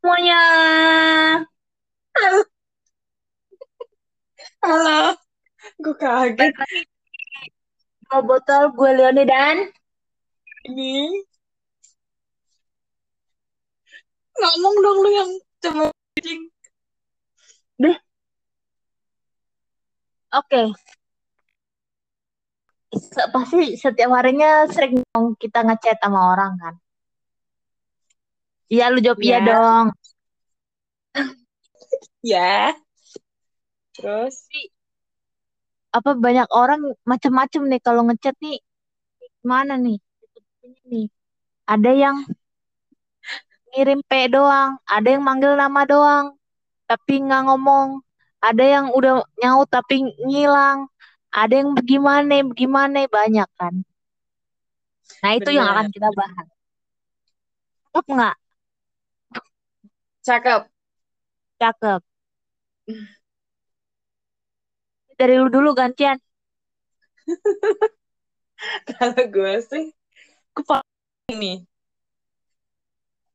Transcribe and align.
semuanya. 0.00 0.40
Halo. 2.16 2.40
Halo. 4.64 5.00
Gue 5.76 5.94
kaget 6.00 6.52
dua 8.08 8.18
botol 8.24 8.62
gue 8.74 8.90
Leone 8.96 9.24
dan 9.28 9.56
ini. 10.66 11.20
Ngomong 14.40 14.76
dong 14.84 14.98
lu 15.04 15.10
yang 15.12 15.30
coba 15.62 15.84
bikin. 16.16 16.38
deh. 17.82 17.96
Oke. 20.32 20.72
Se- 22.96 23.30
Pasti 23.34 23.78
setiap 23.78 24.10
harinya 24.16 24.66
sering 24.74 25.04
kita 25.42 25.62
ngechat 25.66 25.96
sama 26.02 26.20
orang 26.34 26.52
kan. 26.58 26.74
Iya 28.72 28.84
lu 28.92 28.98
jawab 29.04 29.20
iya 29.26 29.36
Ya. 29.38 29.46
dong. 29.48 29.86
Ya. 32.22 32.76
Terus 33.94 34.36
apa 35.96 36.10
banyak 36.24 36.48
orang 36.60 36.80
macem-macem 37.10 37.62
nih 37.70 37.80
kalau 37.86 38.02
ngechat 38.06 38.34
nih 38.44 38.58
mana 39.50 39.74
nih? 39.84 39.98
nih. 40.90 41.06
Ada 41.74 41.90
yang 42.02 42.16
ngirim 43.72 44.00
P 44.08 44.12
doang, 44.34 44.70
ada 44.96 45.08
yang 45.14 45.22
manggil 45.28 45.52
nama 45.62 45.80
doang, 45.92 46.26
tapi 46.90 47.12
nggak 47.26 47.42
ngomong. 47.48 47.88
Ada 48.48 48.64
yang 48.74 48.86
udah 48.98 49.14
nyaut 49.40 49.68
tapi 49.76 49.96
ngilang. 50.28 50.78
Ada 51.40 51.54
yang 51.62 51.70
bagaimana, 51.78 52.34
bagaimana 52.50 52.98
banyak 53.18 53.48
kan. 53.60 53.74
Nah 55.22 55.32
itu 55.38 55.50
yang 55.56 55.66
akan 55.72 55.86
bener. 55.86 55.94
kita 55.94 56.08
bahas. 56.18 56.46
Cakep 57.92 58.06
nggak? 58.14 58.34
Cakep. 60.30 60.62
Cakep. 61.58 62.00
Dari 65.18 65.34
lu 65.34 65.50
dulu 65.50 65.74
gantian. 65.74 66.22
Kalau 68.94 69.22
gue 69.26 69.54
sih 69.66 69.90
kepa 70.54 70.86
ini. 71.34 71.66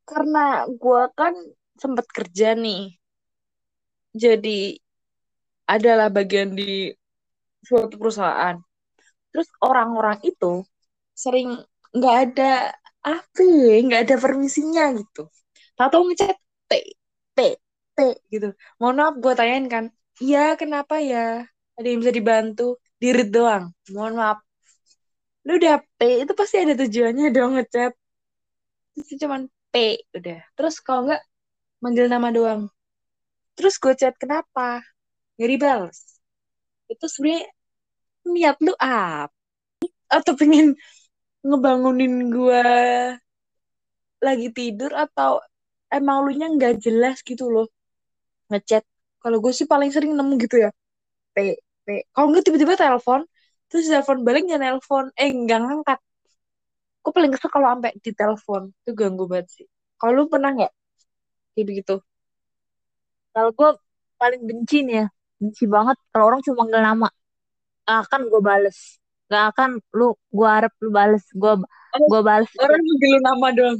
Karena 0.07 0.63
gue 0.71 1.01
kan 1.19 1.35
sempat 1.75 2.07
kerja 2.15 2.55
nih. 2.55 2.95
Jadi 4.15 4.79
adalah 5.67 6.07
bagian 6.07 6.55
di 6.55 6.95
suatu 7.59 7.99
perusahaan. 7.99 8.55
Terus 9.35 9.51
orang-orang 9.59 10.23
itu 10.23 10.63
sering 11.11 11.59
nggak 11.91 12.15
ada 12.23 12.71
apa 13.03 13.43
nggak 13.83 14.01
ada 14.07 14.15
permisinya 14.15 14.95
gitu. 14.95 15.27
Tahu-tahu 15.75 16.15
ngechat 16.15 16.44
T, 16.69 16.71
T, 17.35 17.39
T 17.95 17.99
gitu. 18.33 18.47
Mohon 18.79 18.95
maaf 18.99 19.15
gue 19.23 19.33
tanyain 19.39 19.65
kan, 19.73 19.85
iya 20.23 20.39
kenapa 20.61 20.95
ya? 21.11 21.45
Ada 21.77 21.87
yang 21.91 21.99
bisa 22.03 22.13
dibantu? 22.15 22.63
Dirit 23.01 23.29
doang. 23.35 23.63
Mohon 23.93 24.13
maaf. 24.21 24.37
Lu 25.45 25.51
udah 25.59 25.77
P, 25.97 25.99
itu 26.25 26.33
pasti 26.39 26.55
ada 26.63 26.73
tujuannya 26.81 27.27
dong 27.35 27.51
ngechat. 27.55 27.91
Terus 28.95 29.09
cuman 29.21 29.41
P, 29.71 29.75
udah. 30.17 30.39
Terus 30.55 30.75
kalau 30.85 31.01
nggak, 31.07 31.21
manggil 31.83 32.07
nama 32.09 32.29
doang. 32.33 32.61
Terus 33.55 33.75
gue 33.83 33.93
chat, 33.99 34.15
kenapa? 34.19 34.83
Nggak 35.35 35.49
dibales. 35.51 35.99
Itu 36.91 37.05
sebenarnya 37.11 37.45
niat 38.33 38.57
lu 38.65 38.73
apa? 38.79 39.33
Atau 40.09 40.33
pengen 40.39 40.77
ngebangunin 41.45 42.31
gue 42.33 42.63
lagi 44.25 44.47
tidur 44.57 44.91
atau 44.95 45.31
emang 45.97 46.17
lu 46.25 46.31
nya 46.39 46.47
nggak 46.55 46.73
jelas 46.85 47.17
gitu 47.29 47.45
loh. 47.53 47.67
Ngechat. 48.51 48.83
Kalau 49.23 49.37
gue 49.43 49.53
sih 49.57 49.67
paling 49.73 49.89
sering 49.95 50.11
nemu 50.17 50.33
gitu 50.45 50.57
ya. 50.65 50.69
P 51.35 51.37
P. 51.85 51.87
Kalau 52.13 52.27
nggak 52.31 52.43
tiba-tiba 52.47 52.75
telepon 52.79 53.21
terus 53.69 53.85
telepon 53.91 54.17
balik 54.27 54.41
nggak 54.47 54.61
nelpon. 54.63 55.05
Eh 55.21 55.29
nggak 55.33 55.59
ngangkat. 55.65 55.99
Gue 57.03 57.11
paling 57.17 57.31
kesel 57.33 57.49
kalau 57.53 57.67
sampai 57.71 57.91
di 58.03 58.11
telepon 58.19 58.61
itu 58.81 58.91
ganggu 58.99 59.25
banget 59.31 59.47
sih. 59.55 59.65
Kalau 59.99 60.11
lu 60.17 60.23
pernah 60.33 60.51
nggak? 60.57 60.71
Kayak 61.55 61.65
begitu. 61.71 61.95
Kalau 63.33 63.49
gue 63.51 63.69
paling 64.21 64.41
benci 64.47 64.77
nih 64.87 64.95
ya, 65.03 65.05
benci 65.39 65.63
banget 65.67 65.97
kalau 66.11 66.25
orang 66.31 66.41
cuma 66.45 66.63
manggil 66.63 66.81
nama. 66.81 67.09
Gak 67.85 67.99
akan 68.09 68.21
gue 68.31 68.41
bales. 68.41 68.77
Gak 69.29 69.43
akan 69.53 69.69
lu, 69.97 70.09
gue 70.33 70.47
harap 70.47 70.73
lu 70.81 70.89
bales. 70.89 71.23
Gue 71.35 71.53
Oh, 71.95 72.07
gue 72.11 72.21
bales. 72.27 72.51
orang 72.59 72.81
manggil 72.83 73.13
nama 73.23 73.47
doang. 73.55 73.77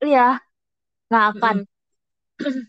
Iya, 0.00 0.40
gak 1.10 1.24
akan. 1.36 1.56
Mm-mm. 2.40 2.64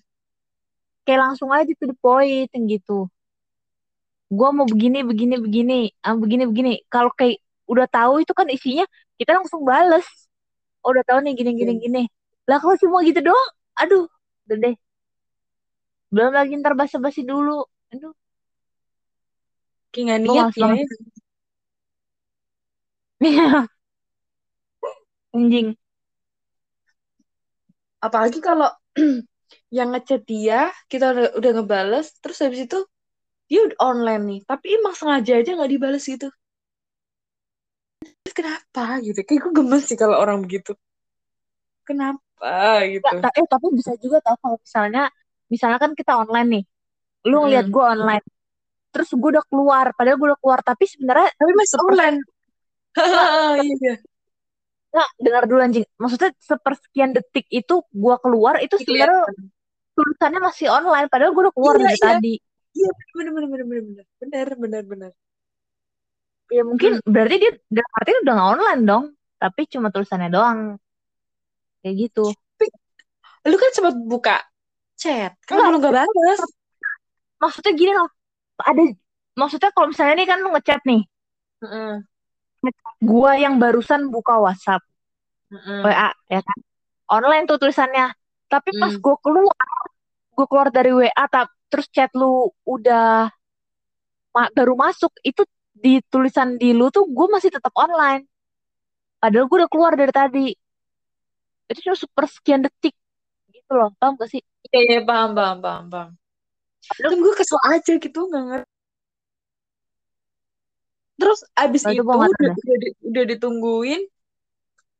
Kayak 1.05 1.21
langsung 1.25 1.49
aja 1.53 1.71
to 1.79 1.85
the 1.89 1.97
point 1.97 2.49
gitu. 2.73 3.09
Gue 4.31 4.49
mau 4.55 4.63
begini, 4.63 5.03
begini, 5.03 5.35
begini, 5.45 5.79
ah, 6.07 6.15
begini, 6.15 6.43
begini. 6.47 6.71
Kalau 6.87 7.11
kayak 7.11 7.43
udah 7.67 7.87
tahu 7.91 8.23
itu 8.23 8.31
kan 8.31 8.47
isinya, 8.47 8.85
kita 9.19 9.31
langsung 9.37 9.61
bales. 9.67 10.07
Oh, 10.83 10.89
udah 10.95 11.03
tahu 11.05 11.19
nih 11.25 11.33
gini, 11.39 11.51
gini, 11.59 11.73
Oke. 11.77 11.81
gini. 11.85 12.01
Lah 12.49 12.57
kalau 12.63 12.75
cuma 12.81 13.03
gitu 13.05 13.19
doang, 13.21 13.49
aduh, 13.77 14.05
udah 14.47 14.57
deh. 14.63 14.75
Belum 16.13 16.31
lagi 16.37 16.53
ntar 16.59 16.73
basa-basi 16.79 17.21
dulu. 17.31 17.57
Aduh, 17.91 18.13
kayak 19.91 20.03
nggak 20.07 20.19
gue 20.25 20.33
niat 20.33 20.37
males 20.37 20.57
ya 20.57 20.75
banget. 20.75 20.87
Anjing. 25.33 25.75
Apalagi 28.05 28.39
kalau 28.47 28.69
yang 29.77 29.89
ngechat 29.93 30.21
dia 30.31 30.59
kita 30.91 31.05
udah, 31.13 31.27
udah 31.39 31.51
ngebales 31.57 32.07
terus 32.21 32.39
habis 32.43 32.61
itu 32.67 32.79
dia 33.49 33.59
udah 33.67 33.79
online 33.89 34.23
nih. 34.31 34.39
Tapi 34.49 34.67
emang 34.79 34.95
sengaja 34.99 35.33
aja 35.41 35.51
nggak 35.57 35.71
dibales 35.73 36.05
gitu. 36.13 36.27
Terus 38.23 38.33
kenapa 38.39 38.83
gitu? 39.05 39.19
Kayak 39.27 39.39
gue 39.45 39.53
gemes 39.61 39.83
sih 39.89 39.97
kalau 40.01 40.15
orang 40.23 40.37
begitu. 40.45 40.71
Kenapa 41.87 42.61
gitu? 42.93 43.15
Ta- 43.21 43.33
eh 43.39 43.47
tapi 43.53 43.67
bisa 43.79 43.91
juga 44.03 44.17
tau 44.25 44.37
kalau 44.43 44.57
misalnya 44.65 45.01
misalnya 45.53 45.77
kan 45.83 45.91
kita 45.99 46.13
online 46.21 46.47
nih. 46.55 46.63
Lu 47.29 47.35
ngeliat 47.43 47.65
Mm-mm. 47.65 47.75
gue 47.75 47.83
online. 47.93 48.23
Terus 48.93 49.09
gue 49.21 49.29
udah 49.35 49.45
keluar. 49.51 49.85
Padahal 49.97 50.17
gue 50.21 50.27
udah 50.31 50.41
keluar 50.43 50.61
tapi 50.69 50.85
sebenarnya 50.93 51.29
tapi 51.39 51.53
masih 51.61 51.77
online. 51.89 52.17
iya 53.61 53.93
Nah, 54.91 55.07
dengar 55.15 55.43
dulu 55.47 55.59
anjing. 55.63 55.87
Maksudnya 55.95 56.35
sepersekian 56.35 57.15
detik 57.15 57.47
itu 57.47 57.79
gua 57.95 58.19
keluar 58.19 58.59
itu 58.59 58.75
iya. 58.75 58.83
sebenarnya 58.83 59.23
tulisannya 59.91 60.41
masih 60.43 60.67
online 60.71 61.07
padahal 61.07 61.31
gua 61.31 61.47
udah 61.47 61.55
keluar 61.55 61.75
iya, 61.79 61.83
dari 61.87 61.97
iya. 61.97 62.03
tadi. 62.03 62.33
Iya, 62.71 62.89
benar 63.15 63.31
benar 63.31 63.47
benar 63.47 63.65
benar 63.67 63.83
benar. 63.83 64.05
Benar 64.19 64.47
benar 64.59 64.83
benar. 64.83 65.11
Ya 66.51 66.63
mungkin 66.67 66.91
hmm. 66.99 67.07
berarti 67.07 67.35
dia 67.39 67.51
dalam 67.71 67.91
artinya 67.95 68.19
udah 68.19 68.33
nggak 68.35 68.49
online 68.59 68.81
dong, 68.83 69.03
tapi 69.39 69.61
cuma 69.71 69.87
tulisannya 69.87 70.29
doang. 70.31 70.59
Kayak 71.79 71.95
gitu. 72.07 72.25
Lu 73.47 73.55
kan 73.55 73.69
sempat 73.71 73.95
buka 73.95 74.37
chat. 74.99 75.39
Kan 75.47 75.55
lu 75.71 75.79
nggak 75.79 75.95
balas. 76.03 76.39
Maksudnya 77.39 77.71
gini 77.79 77.91
loh. 77.95 78.11
Ada 78.59 78.83
maksudnya 79.39 79.71
kalau 79.71 79.87
misalnya 79.89 80.19
nih 80.19 80.27
kan 80.27 80.37
lu 80.43 80.51
ngechat 80.51 80.83
nih. 80.83 81.01
Mm 81.63 81.69
-hmm 81.71 82.10
gua 83.01 83.31
yang 83.37 83.55
barusan 83.61 84.09
buka 84.13 84.37
WhatsApp. 84.37 84.81
Mm-mm. 85.51 85.83
WA 85.83 86.09
ya 86.31 86.41
kan? 86.47 86.57
Online 87.11 87.43
tuh 87.49 87.57
tulisannya. 87.61 88.07
Tapi 88.51 88.69
pas 88.79 88.93
Mm. 88.95 89.03
gue 89.03 89.15
keluar 89.25 89.67
gue 90.35 90.45
keluar 90.49 90.67
dari 90.71 90.91
WA 90.95 91.25
tap, 91.27 91.47
terus 91.71 91.87
chat 91.91 92.11
lu 92.15 92.49
udah 92.67 93.31
ma- 94.35 94.51
baru 94.57 94.73
masuk 94.75 95.11
itu 95.23 95.43
di 95.83 95.93
tulisan 96.11 96.59
di 96.61 96.69
lu 96.77 96.87
tuh 96.95 97.05
gue 97.07 97.27
masih 97.31 97.49
tetap 97.55 97.73
online. 97.75 98.23
Padahal 99.21 99.45
gue 99.49 99.57
udah 99.61 99.71
keluar 99.71 99.93
dari 99.99 100.13
tadi. 100.13 100.47
Itu 101.71 101.79
cuma 101.87 101.97
sepersekian 101.97 102.61
detik. 102.65 102.93
Gitu 103.51 103.71
loh 103.75 103.89
paham 103.99 104.13
gak 104.19 104.29
sih? 104.33 104.41
Iya 104.71 104.79
iya 104.87 104.99
paham 105.09 105.29
paham 105.37 105.57
paham 105.65 105.85
paham. 105.93 106.09
Padahal 106.87 107.11
tapi 107.13 107.21
gue 107.25 107.35
kesel 107.39 107.59
aja 107.73 107.93
gitu 108.05 108.19
nggak 108.29 108.43
ngerti 108.49 108.70
terus 111.21 111.45
abis 111.53 111.85
nah, 111.85 111.93
itu 111.93 112.01
itu 112.01 112.09
udah, 112.09 112.53
udah, 112.57 112.77
di- 112.81 112.97
udah 113.05 113.23
ditungguin 113.29 114.01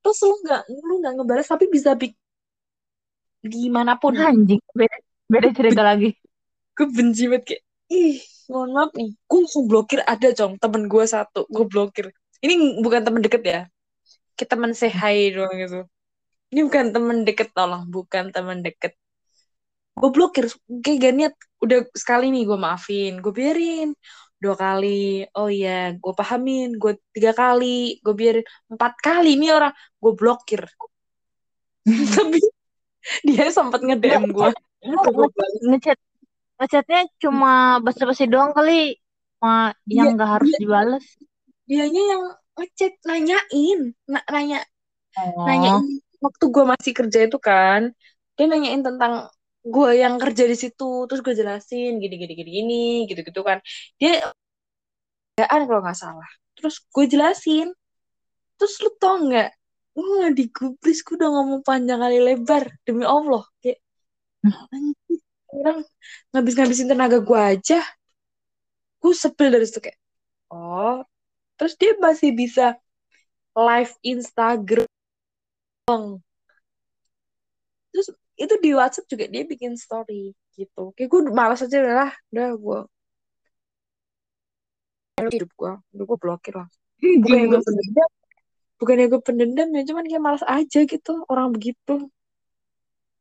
terus 0.05 0.19
lu 0.21 0.35
nggak 0.45 0.61
lu 0.69 0.93
nggak 1.01 1.13
ngebalas 1.17 1.49
tapi 1.49 1.65
bisa 1.65 1.97
bik 1.97 2.13
gimana 3.41 3.97
pun 3.97 4.13
anjing 4.13 4.61
beda 4.77 4.97
beda 5.25 5.49
cerita 5.49 5.81
lagi. 5.81 6.13
gue 6.77 6.87
benci 6.93 7.25
banget 7.25 7.43
kayak 7.49 7.61
ih 7.89 8.17
mohon 8.53 8.69
maaf 8.75 8.91
nih 8.93 9.09
gue 9.17 9.37
langsung 9.41 9.65
blokir 9.65 9.99
ada 10.05 10.29
cong 10.29 10.61
temen 10.61 10.85
gue 10.85 11.05
satu 11.09 11.49
gue 11.49 11.65
blokir. 11.65 12.13
Ini 12.41 12.81
bukan 12.81 13.01
temen 13.05 13.21
deket 13.21 13.43
ya? 13.45 13.61
Kita 14.33 14.57
temen 14.57 14.73
say 14.73 14.89
hi 14.89 15.29
doang 15.29 15.53
gitu. 15.57 15.85
Ini 16.53 16.59
bukan 16.65 16.85
temen 16.89 17.17
deket 17.21 17.53
tolong 17.53 17.85
bukan 17.89 18.33
temen 18.33 18.61
deket. 18.65 18.97
Gue 19.97 20.09
blokir 20.09 20.49
kayak 20.81 20.97
gak 21.01 21.13
niat 21.17 21.33
udah 21.61 21.79
sekali 21.93 22.33
nih 22.33 22.43
gue 22.49 22.57
maafin 22.57 23.13
gue 23.21 23.33
biarin 23.33 23.93
dua 24.41 24.55
kali. 24.57 25.29
Oh 25.37 25.47
iya 25.47 25.93
gue 25.93 26.13
pahamin 26.17 26.75
gue 26.81 26.97
tiga 27.13 27.31
kali 27.37 28.01
gue 28.01 28.13
biarin. 28.17 28.45
Empat 28.73 28.97
kali 28.97 29.37
ini 29.37 29.53
orang 29.53 29.71
gue 30.01 30.13
blokir 30.17 30.65
tapi 32.17 32.37
dia 33.25 33.49
sempat 33.49 33.81
nge 33.81 33.97
DM 33.97 34.29
gue 34.29 34.49
ngechat 35.65 35.97
ngechatnya 36.61 37.09
cuma 37.17 37.81
basa-basi 37.81 38.29
doang 38.29 38.53
kali 38.53 38.97
Ma, 39.41 39.73
yang 39.89 40.13
nggak 40.13 40.31
harus 40.37 40.53
dia, 40.53 40.59
dibales. 40.61 41.05
Dianya 41.65 42.03
yang 42.13 42.23
ngechat 42.53 42.93
nanyain 43.09 43.79
na 44.05 44.21
nanya 44.29 44.61
oh. 45.17 45.49
nanyain 45.49 45.81
waktu 46.21 46.45
gue 46.45 46.63
masih 46.65 46.93
kerja 46.93 47.19
itu 47.25 47.37
kan. 47.41 47.89
Dia 48.37 48.45
nanyain 48.45 48.85
tentang 48.85 49.33
gue 49.61 49.89
yang 49.93 50.17
kerja 50.17 50.43
di 50.49 50.57
situ 50.57 51.05
terus 51.05 51.21
gue 51.21 51.33
jelasin 51.37 52.01
gini 52.01 52.15
gini 52.17 52.33
gini 52.33 52.51
gini 52.51 52.85
gitu 53.09 53.21
gitu 53.21 53.41
kan. 53.45 53.61
Dia 54.01 54.33
kerjaan 55.37 55.61
kalau 55.69 55.81
nggak 55.81 55.97
salah. 55.97 56.29
Terus 56.57 56.75
gue 56.85 57.05
jelasin. 57.09 57.67
Terus 58.57 58.73
lu 58.83 58.91
tau 59.01 59.17
nggak? 59.25 59.49
Gue 59.93 60.03
nggak 60.05 60.33
digubris 60.37 60.99
gue 61.05 61.15
udah 61.17 61.29
ngomong 61.33 61.61
panjang 61.65 61.99
kali 62.01 62.17
lebar 62.21 62.63
demi 62.85 63.05
allah. 63.05 63.43
Kayak 63.61 63.79
orang 65.51 65.77
ngabis-ngabisin 66.33 66.87
tenaga 66.89 67.17
gue 67.21 67.39
aja. 67.39 67.81
Gue 69.01 69.13
sebel 69.17 69.49
dari 69.49 69.65
situ 69.65 69.81
kayak 69.81 69.97
oh. 70.53 71.01
Terus 71.57 71.73
dia 71.77 71.93
masih 72.01 72.33
bisa 72.33 72.77
live 73.53 73.93
Instagram 74.01 74.89
itu 78.41 78.55
di 78.57 78.69
WhatsApp 78.73 79.05
juga 79.05 79.25
dia 79.29 79.43
bikin 79.45 79.77
story 79.77 80.33
gitu. 80.57 80.91
Kayak 80.97 81.09
gue 81.13 81.21
malas 81.29 81.61
aja 81.61 81.77
lah 81.85 82.11
udah 82.33 82.49
gue 82.57 82.79
hidup 85.29 85.51
gue 85.53 85.73
udah 85.93 86.05
gue 86.09 86.17
blokir 86.17 86.53
lah. 86.57 86.69
Bukan 87.21 87.41
gue 87.49 87.61
pendendam 87.61 88.09
bukan 88.81 88.97
gue 89.13 89.21
pendendam 89.21 89.69
ya 89.77 89.85
cuman 89.85 90.09
kayak 90.09 90.23
malas 90.25 90.41
aja 90.49 90.79
gitu 90.89 91.21
orang 91.29 91.53
begitu. 91.53 92.09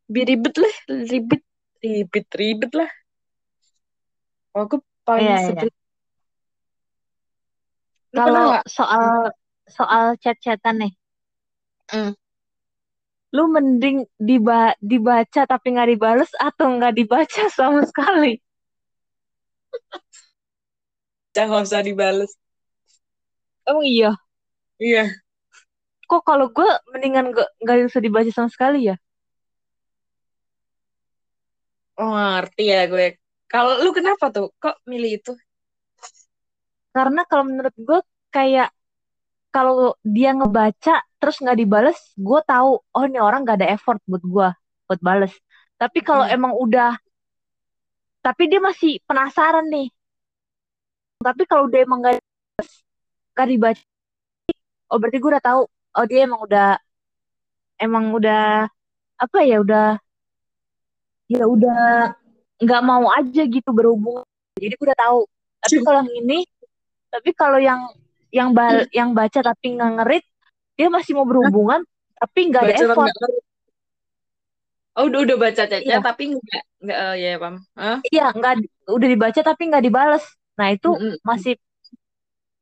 Biar 0.08 0.26
ribet 0.32 0.56
lah 0.56 0.74
ribet 0.88 1.42
ribet 1.84 2.26
ribet 2.32 2.72
lah. 2.72 2.90
Oh, 4.56 4.64
gue 4.64 4.80
paling 5.04 5.28
Iya, 5.28 5.36
iya. 5.36 5.46
sebel 5.52 5.68
Lu 8.10 8.18
pernah 8.18 8.24
kalau 8.24 8.48
soal 8.66 9.06
soal 9.70 10.04
chat-chatan 10.18 10.74
nih. 10.82 10.92
Hmm. 11.92 12.12
Lu 13.30 13.46
mending 13.54 14.06
diba 14.18 14.74
dibaca 14.82 15.46
tapi 15.46 15.66
nggak 15.74 15.90
dibales 15.94 16.30
atau 16.34 16.66
nggak 16.76 16.94
dibaca 16.98 17.42
sama 17.58 17.86
sekali? 17.86 18.42
Jangan 21.34 21.48
nggak 21.50 21.66
usah 21.70 21.82
dibales. 21.86 22.32
Emang 23.68 23.86
iya? 23.86 24.10
Iya. 24.82 25.14
Kok 26.10 26.22
kalau 26.26 26.50
gue 26.50 26.70
mendingan 26.90 27.30
nggak 27.30 27.48
nggak 27.62 27.76
usah 27.86 28.02
dibaca 28.02 28.30
sama 28.34 28.50
sekali 28.50 28.90
ya? 28.90 28.98
Oh 32.00 32.10
ngerti 32.10 32.62
ya 32.66 32.90
gue. 32.90 33.06
Kalau 33.46 33.78
lu 33.84 33.90
kenapa 33.94 34.32
tuh? 34.34 34.50
Kok 34.58 34.82
milih 34.90 35.22
itu? 35.22 35.32
Karena 36.90 37.22
kalau 37.30 37.44
menurut 37.46 37.74
gue 37.78 38.00
kayak 38.34 38.74
kalau 39.54 39.94
dia 40.02 40.34
ngebaca 40.34 41.02
terus 41.20 41.36
nggak 41.42 41.58
dibales 41.60 41.98
gue 42.16 42.40
tahu 42.48 42.70
oh 42.80 43.04
ini 43.06 43.18
orang 43.20 43.44
nggak 43.44 43.58
ada 43.60 43.68
effort 43.76 44.00
buat 44.08 44.24
gue 44.24 44.48
buat 44.88 45.00
bales. 45.04 45.34
Tapi 45.80 45.98
kalau 46.02 46.24
Hmm. 46.26 46.34
emang 46.36 46.52
udah 46.56 46.96
tapi 48.20 48.42
dia 48.52 48.60
masih 48.60 49.00
penasaran 49.08 49.64
nih. 49.68 49.88
Tapi 51.20 51.42
kalau 51.48 51.68
dia 51.68 51.84
emang 51.84 52.00
nggak 52.02 52.16
nggak 53.36 53.48
dibaca 53.48 53.82
oh 54.90 54.96
berarti 55.00 55.18
gue 55.22 55.30
udah 55.30 55.44
tahu 55.44 55.60
oh 55.70 56.04
dia 56.10 56.20
emang 56.26 56.40
udah 56.44 56.68
emang 57.80 58.04
udah 58.12 58.68
apa 59.20 59.38
ya 59.44 59.56
udah 59.64 59.96
ya 61.30 61.44
udah 61.46 62.10
nggak 62.60 62.82
mau 62.84 63.06
aja 63.14 63.42
gitu 63.46 63.70
berhubungan. 63.72 64.26
Jadi 64.58 64.74
gue 64.76 64.86
udah 64.90 64.98
tahu. 64.98 65.18
Tapi 65.60 65.76
kalau 65.84 66.00
yang 66.04 66.12
ini 66.16 66.38
tapi 67.10 67.30
kalau 67.36 67.58
yang 67.60 67.80
yang 68.30 68.50
bal 68.54 68.86
yang 68.94 69.10
baca 69.16 69.40
tapi 69.42 69.76
nggak 69.76 69.90
ngerit 70.00 70.24
dia 70.80 70.88
masih 70.88 71.12
mau 71.12 71.28
berhubungan 71.28 71.84
tapi 72.16 72.40
nggak 72.48 72.62
ada 72.64 72.74
effort 72.80 72.96
nggak 73.04 73.16
ngerti. 73.20 73.40
oh 74.96 75.04
udah 75.12 75.20
udah 75.28 75.36
baca 75.36 75.62
chatnya 75.68 75.96
Iya. 75.96 75.98
tapi 76.00 76.22
nggak 76.32 76.62
nggak 76.80 76.98
oh, 77.04 77.14
ya 77.20 77.30
pam 77.36 77.54
Hah? 77.76 77.98
iya 78.08 78.26
nggak 78.32 78.52
udah 78.88 79.08
dibaca 79.12 79.40
tapi 79.44 79.62
nggak 79.68 79.84
dibales 79.84 80.24
nah 80.56 80.68
itu 80.72 80.88
Mm-mm. 80.96 81.20
masih 81.20 81.54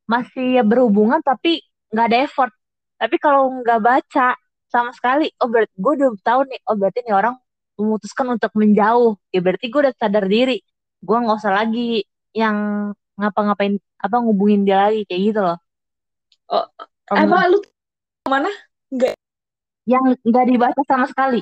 masih 0.03 0.59
ya 0.59 0.63
berhubungan 0.67 1.23
tapi 1.23 1.63
nggak 1.95 2.05
ada 2.11 2.17
effort 2.27 2.51
tapi 2.99 3.15
kalau 3.15 3.63
nggak 3.63 3.79
baca 3.79 4.35
sama 4.67 4.91
sekali 4.91 5.31
oh 5.39 5.47
berarti 5.47 5.73
gue 5.79 5.91
udah 6.03 6.09
tahu 6.21 6.41
nih 6.51 6.59
oh 6.67 6.75
berarti 6.75 6.99
nih 7.07 7.15
orang 7.15 7.35
memutuskan 7.79 8.27
untuk 8.35 8.51
menjauh 8.59 9.15
ya 9.31 9.39
berarti 9.39 9.65
gue 9.71 9.79
udah 9.87 9.95
sadar 9.95 10.25
diri 10.27 10.59
gue 10.99 11.17
nggak 11.23 11.37
usah 11.39 11.53
lagi 11.55 12.03
yang 12.35 12.57
ngapa-ngapain 13.15 13.79
apa 13.99 14.15
ngubungin 14.19 14.67
dia 14.67 14.91
lagi 14.91 15.07
kayak 15.07 15.21
gitu 15.31 15.39
loh 15.41 15.57
oh 16.51 16.65
emang 17.15 17.49
lu 17.51 17.59
mana 18.29 18.49
yang 19.89 20.03
nggak 20.21 20.45
dibaca 20.45 20.81
sama 20.85 21.09
sekali. 21.09 21.41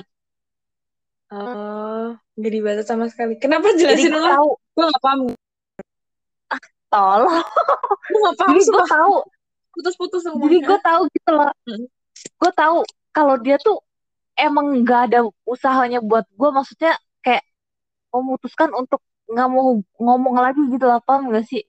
Oh 1.28 2.16
nggak 2.38 2.52
dibaca 2.54 2.82
sama 2.86 3.04
sekali. 3.10 3.34
Kenapa 3.36 3.74
jadi 3.74 3.98
jelasin 3.98 4.14
ulang? 4.14 4.32
tahu. 4.38 4.48
Gue 4.72 4.84
nggak 4.86 5.02
paham. 5.02 5.20
Tolong. 6.88 7.42
Gue 8.08 8.18
nggak 8.22 8.36
paham 8.38 8.54
jadi 8.54 8.70
gue 8.70 8.86
tahu. 8.86 9.16
Putus-putus 9.74 10.22
jadi 10.22 10.30
ngomongnya 10.32 10.66
gue 10.70 10.78
tahu 10.80 11.02
gitu 11.12 11.30
loh. 11.34 11.52
Hmm. 11.66 11.86
gue 12.18 12.50
tahu 12.50 12.82
kalau 13.14 13.38
dia 13.38 13.62
tuh 13.62 13.78
emang 14.34 14.82
nggak 14.82 15.00
ada 15.10 15.20
usahanya 15.46 16.02
buat 16.02 16.26
gue 16.34 16.50
maksudnya 16.50 16.98
kayak 17.22 17.46
memutuskan 18.10 18.74
untuk 18.74 18.98
nggak 19.30 19.46
mau 19.46 19.78
ngomong 20.02 20.34
lagi 20.42 20.58
gitu 20.66 20.82
lah 20.82 20.98
paham 20.98 21.30
gak 21.30 21.46
sih? 21.46 21.62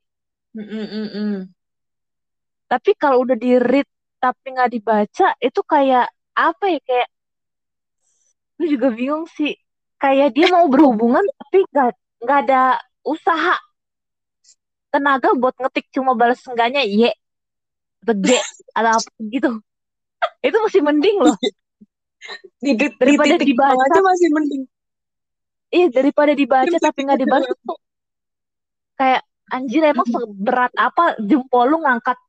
Mm-mm-mm. 0.57 1.53
tapi 2.65 2.97
kalau 2.97 3.21
udah 3.21 3.37
di 3.37 3.61
read 3.61 3.85
tapi 4.19 4.45
nggak 4.53 4.71
dibaca 4.75 5.27
itu 5.39 5.61
kayak 5.63 6.07
apa 6.35 6.65
ya 6.71 6.79
kayak 6.83 7.09
lu 8.59 8.65
juga 8.67 8.87
bingung 8.91 9.25
sih. 9.31 9.55
Kayak 9.99 10.31
dia 10.35 10.47
mau 10.51 10.67
berhubungan 10.71 11.23
tapi 11.23 11.63
nggak 11.71 11.91
nggak 12.23 12.39
ada 12.47 12.61
usaha 13.03 13.55
tenaga 14.91 15.31
buat 15.35 15.55
ngetik 15.59 15.87
cuma 15.95 16.15
balas 16.15 16.39
enggaknya 16.47 16.83
Y 16.83 17.11
atau 18.03 18.15
G 18.15 18.27
atau 18.75 18.91
apa 18.99 19.09
gitu. 19.27 19.51
Itu 20.43 20.57
masih 20.63 20.81
mending 20.83 21.17
loh. 21.19 21.35
Di, 22.59 22.75
di, 22.75 22.91
di 22.91 22.95
Daripada 22.99 23.39
titik 23.39 23.55
dibaca. 23.55 23.79
aja 23.79 23.99
masih 24.03 24.27
mending. 24.35 24.63
Iya 25.71 25.87
daripada 25.87 26.31
dibaca 26.35 26.75
tapi 26.75 26.99
nggak 27.07 27.19
dibalas 27.23 27.55
tuh 27.63 27.79
kayak 28.99 29.23
anjir 29.47 29.81
emang 29.87 30.03
seberat 30.13 30.71
apa 30.75 31.15
jempol 31.23 31.65
lu 31.71 31.77
ngangkat 31.79 32.19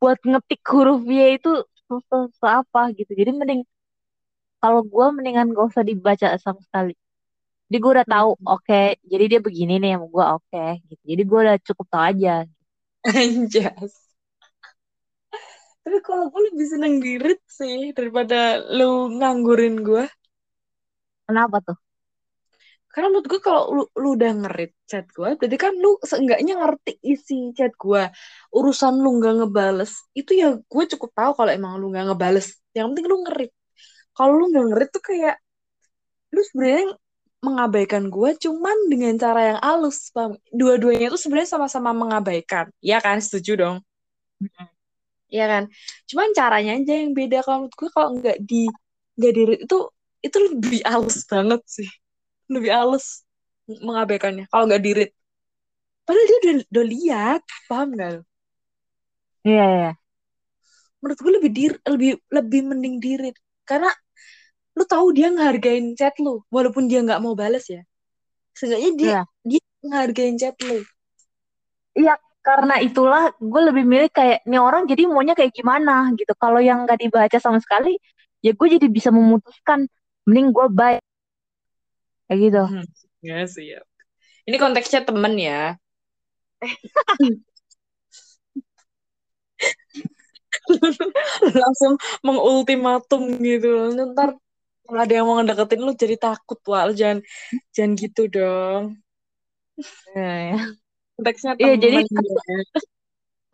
buat 0.00 0.18
ngetik 0.30 0.60
huruf 0.72 1.00
Y 1.06 1.38
itu 1.38 1.50
susah 1.88 2.20
susah 2.32 2.52
apa 2.62 2.80
gitu. 2.98 3.12
Jadi 3.20 3.30
mending 3.38 3.60
kalau 4.62 4.80
gue 4.92 5.06
mendingan 5.16 5.46
gak 5.56 5.66
usah 5.70 5.84
dibaca 5.90 6.28
sama 6.44 6.60
sekali. 6.66 6.92
Jadi 7.68 7.78
gue 7.82 7.92
udah 7.96 8.08
tahu 8.14 8.30
oke 8.54 8.80
jadi 9.12 9.24
dia 9.30 9.40
begini 9.46 9.72
nih 9.82 9.90
sama 9.96 10.06
gue 10.14 10.24
oke 10.36 10.64
gitu. 10.90 11.02
Jadi 11.10 11.22
gue 11.30 11.38
udah 11.44 11.56
cukup 11.68 11.86
tahu 11.92 12.04
aja. 12.10 12.32
Anjas. 13.08 13.92
Tapi 15.82 15.98
kalau 16.06 16.24
gue 16.32 16.42
lebih 16.52 16.66
seneng 16.72 16.94
di 17.04 17.12
read 17.22 17.40
sih 17.48 17.90
daripada 17.96 18.60
lu 18.76 19.10
nganggurin 19.18 19.76
gue. 19.88 20.04
kenapa 21.26 21.56
tuh 21.66 21.76
Karena 22.98 23.14
menurut 23.14 23.30
gue 23.30 23.38
kalau 23.38 23.62
lu, 23.70 23.82
lu 23.94 24.08
udah 24.18 24.32
ngerit 24.42 24.74
chat 24.90 25.06
gue, 25.14 25.30
berarti 25.38 25.54
kan 25.54 25.70
lu 25.78 25.94
seenggaknya 26.02 26.58
ngerti 26.58 26.98
isi 26.98 27.54
chat 27.54 27.70
gue. 27.78 28.10
Urusan 28.50 28.98
lu 28.98 29.22
nggak 29.22 29.34
ngebales, 29.38 30.02
itu 30.18 30.34
ya 30.34 30.58
gue 30.58 30.84
cukup 30.98 31.10
tahu 31.14 31.30
kalau 31.38 31.50
emang 31.54 31.78
lu 31.78 31.94
nggak 31.94 32.10
ngebales. 32.10 32.58
Yang 32.74 32.86
penting 32.90 33.06
lu 33.06 33.16
ngerit. 33.22 33.52
Kalau 34.18 34.32
lu 34.34 34.44
nggak 34.50 34.66
ngerit 34.74 34.90
tuh 34.90 35.04
kayak 35.06 35.34
lu 36.34 36.42
sebenarnya 36.42 36.84
mengabaikan 37.38 38.10
gue 38.10 38.30
cuman 38.34 38.76
dengan 38.90 39.14
cara 39.14 39.40
yang 39.54 39.58
halus, 39.62 40.10
paham? 40.10 40.34
Dua-duanya 40.50 41.06
tuh 41.14 41.20
sebenarnya 41.22 41.50
sama-sama 41.54 41.94
mengabaikan. 41.94 42.66
Iya 42.82 42.98
kan? 42.98 43.22
Setuju 43.22 43.52
dong? 43.62 43.76
Iya 45.30 45.44
kan? 45.46 45.62
Cuman 46.10 46.28
caranya 46.34 46.70
aja 46.82 46.92
yang 46.98 47.14
beda 47.14 47.46
kalau 47.46 47.58
menurut 47.62 47.76
gue 47.78 47.90
kalau 47.94 48.08
nggak 48.18 48.38
di 48.42 48.66
nggak 49.14 49.32
di 49.38 49.42
itu 49.62 49.76
itu 50.26 50.36
lebih 50.50 50.80
halus 50.90 51.22
banget 51.30 51.62
sih. 51.62 51.86
Lebih 52.52 52.70
halus 52.76 53.06
mengabaikannya 53.68 54.44
kalau 54.52 54.64
nggak 54.68 54.82
di 54.84 54.90
read. 54.96 55.10
Padahal 56.06 56.26
dia 56.28 56.38
udah, 56.42 56.54
udah 56.72 56.86
lihat, 56.94 57.42
paham 57.68 57.88
nggak? 57.96 58.10
lu? 58.16 58.22
iya 59.44 59.64
iya 59.74 59.90
Menurut 61.00 61.18
gue 61.22 61.32
lebih 61.38 61.50
di 61.54 61.64
lebih 61.92 62.10
lebih 62.36 62.60
mending 62.70 62.96
di 63.04 63.12
read 63.20 63.36
karena 63.68 63.90
lu 64.78 64.84
tahu 64.92 65.06
dia 65.16 65.28
ngehargain 65.34 65.86
chat 65.98 66.14
lu 66.24 66.42
walaupun 66.54 66.84
dia 66.90 67.00
nggak 67.06 67.22
mau 67.24 67.34
balas 67.38 67.64
ya. 67.74 67.82
Seenggaknya 68.58 68.90
dia 69.00 69.12
Iya. 69.12 69.22
dia 69.50 69.62
ngehargain 69.86 70.36
chat 70.40 70.56
lu. 70.66 70.78
iya 71.98 72.14
karena 72.46 72.74
itulah 72.80 73.22
gue 73.36 73.60
lebih 73.68 73.84
milih 73.84 74.08
kayak 74.18 74.38
nih 74.48 74.60
orang 74.62 74.82
jadi 74.90 75.02
maunya 75.10 75.34
kayak 75.38 75.52
gimana 75.52 75.92
gitu 76.16 76.32
kalau 76.38 76.60
yang 76.62 76.78
nggak 76.86 76.98
dibaca 77.02 77.36
sama 77.44 77.58
sekali 77.60 77.98
ya 78.44 78.50
gue 78.56 78.68
jadi 78.78 78.86
bisa 78.88 79.10
memutuskan 79.12 79.84
mending 80.24 80.48
gue 80.56 80.66
baik 80.72 81.02
kayak 82.28 82.40
gitu 82.44 82.62
Hmm, 82.68 82.84
ya 83.24 83.38
siap. 83.48 83.84
Ini 84.48 84.56
konteksnya 84.62 85.00
temen 85.08 85.34
ya. 85.38 85.76
Langsung 91.60 91.94
mengultimatum 92.24 93.22
gitu. 93.42 93.68
Ntar 94.14 94.36
kalau 94.88 95.00
ada 95.04 95.12
yang 95.12 95.26
mau 95.28 95.36
ngedeketin 95.40 95.80
lu 95.84 95.92
jadi 95.96 96.16
takut, 96.16 96.58
Wal. 96.64 96.96
Jangan 96.96 97.18
jangan 97.74 97.92
gitu 98.00 98.22
dong. 98.32 98.84
Iya, 100.16 100.22
ya. 100.50 100.56
Konteksnya 101.16 101.50
Iya, 101.60 101.72
jadi 101.82 101.96
ya. 102.06 102.58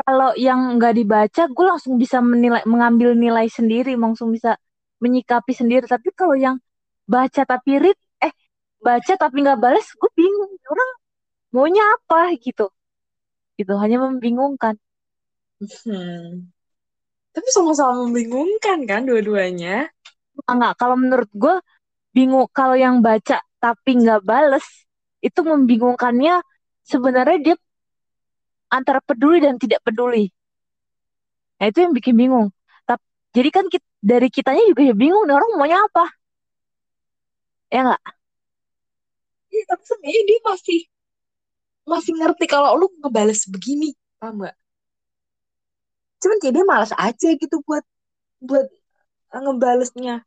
kalau 0.04 0.30
yang 0.36 0.60
nggak 0.76 0.94
dibaca 0.98 1.42
gue 1.48 1.64
langsung 1.70 1.94
bisa 2.02 2.18
menilai 2.20 2.62
mengambil 2.66 3.14
nilai 3.14 3.46
sendiri 3.48 3.94
langsung 3.96 4.28
bisa 4.34 4.58
menyikapi 5.02 5.52
sendiri 5.54 5.84
tapi 5.86 6.08
kalau 6.18 6.34
yang 6.36 6.56
baca 7.08 7.42
tapi 7.46 7.70
read 7.82 7.98
baca 8.86 9.12
tapi 9.22 9.36
nggak 9.44 9.60
balas 9.64 9.86
gue 10.00 10.10
bingung. 10.20 10.52
Orang 10.72 10.90
maunya 11.54 11.84
apa 11.96 12.20
gitu. 12.46 12.66
Gitu 13.58 13.72
hanya 13.82 13.98
membingungkan. 14.06 14.74
Hmm. 15.60 16.50
Tapi 17.34 17.48
sama-sama 17.54 17.94
membingungkan 18.06 18.78
kan 18.90 19.02
dua-duanya. 19.08 19.90
enggak 20.50 20.74
kalau 20.80 20.96
menurut 20.98 21.30
gue 21.34 21.54
bingung 22.16 22.46
kalau 22.58 22.76
yang 22.78 22.96
baca 23.06 23.38
tapi 23.62 23.90
nggak 24.02 24.22
bales 24.26 24.66
itu 25.26 25.40
membingungkannya 25.42 26.42
sebenarnya 26.86 27.38
dia 27.44 27.56
antara 28.76 29.00
peduli 29.00 29.38
dan 29.40 29.56
tidak 29.62 29.80
peduli. 29.86 30.28
Nah 31.58 31.66
itu 31.70 31.78
yang 31.84 31.92
bikin 31.96 32.14
bingung. 32.20 32.46
Tapi 32.88 33.02
jadi 33.36 33.48
kan 33.54 33.64
kit- 33.72 33.92
dari 34.02 34.28
kitanya 34.30 34.62
juga 34.70 34.82
ya 34.90 34.94
bingung 34.94 35.24
nih 35.26 35.34
orang 35.38 35.50
maunya 35.58 35.78
apa? 35.86 36.04
Ya 37.70 37.80
nggak? 37.84 38.00
Iya, 38.04 38.23
tapi 39.68 39.82
sebenarnya 39.84 40.22
dia 40.28 40.40
masih 40.44 40.80
masih 41.84 42.12
ngerti 42.16 42.44
kalau 42.48 42.70
lu 42.80 42.86
ngebales 43.00 43.44
begini, 43.44 43.92
paham 44.16 44.44
nggak? 44.44 44.56
Cuman 46.24 46.36
kayak 46.40 46.54
dia 46.56 46.64
malas 46.64 46.92
aja 46.96 47.28
gitu 47.36 47.56
buat 47.68 47.84
buat 48.40 48.66
ngebalesnya. 49.34 50.24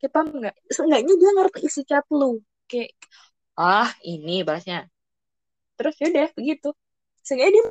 Kayak 0.00 0.12
paham 0.16 0.26
nggak? 0.40 0.56
Seenggaknya 0.72 1.14
dia 1.20 1.30
ngerti 1.36 1.58
isi 1.68 1.82
chat 1.84 2.04
lu. 2.08 2.40
Kayak, 2.64 2.96
ah 3.60 3.92
ini 4.00 4.40
balasnya. 4.40 4.88
Terus 5.76 5.94
ya 6.00 6.06
udah 6.08 6.28
begitu. 6.32 6.68
Seenggaknya 7.20 7.52
dia 7.52 7.64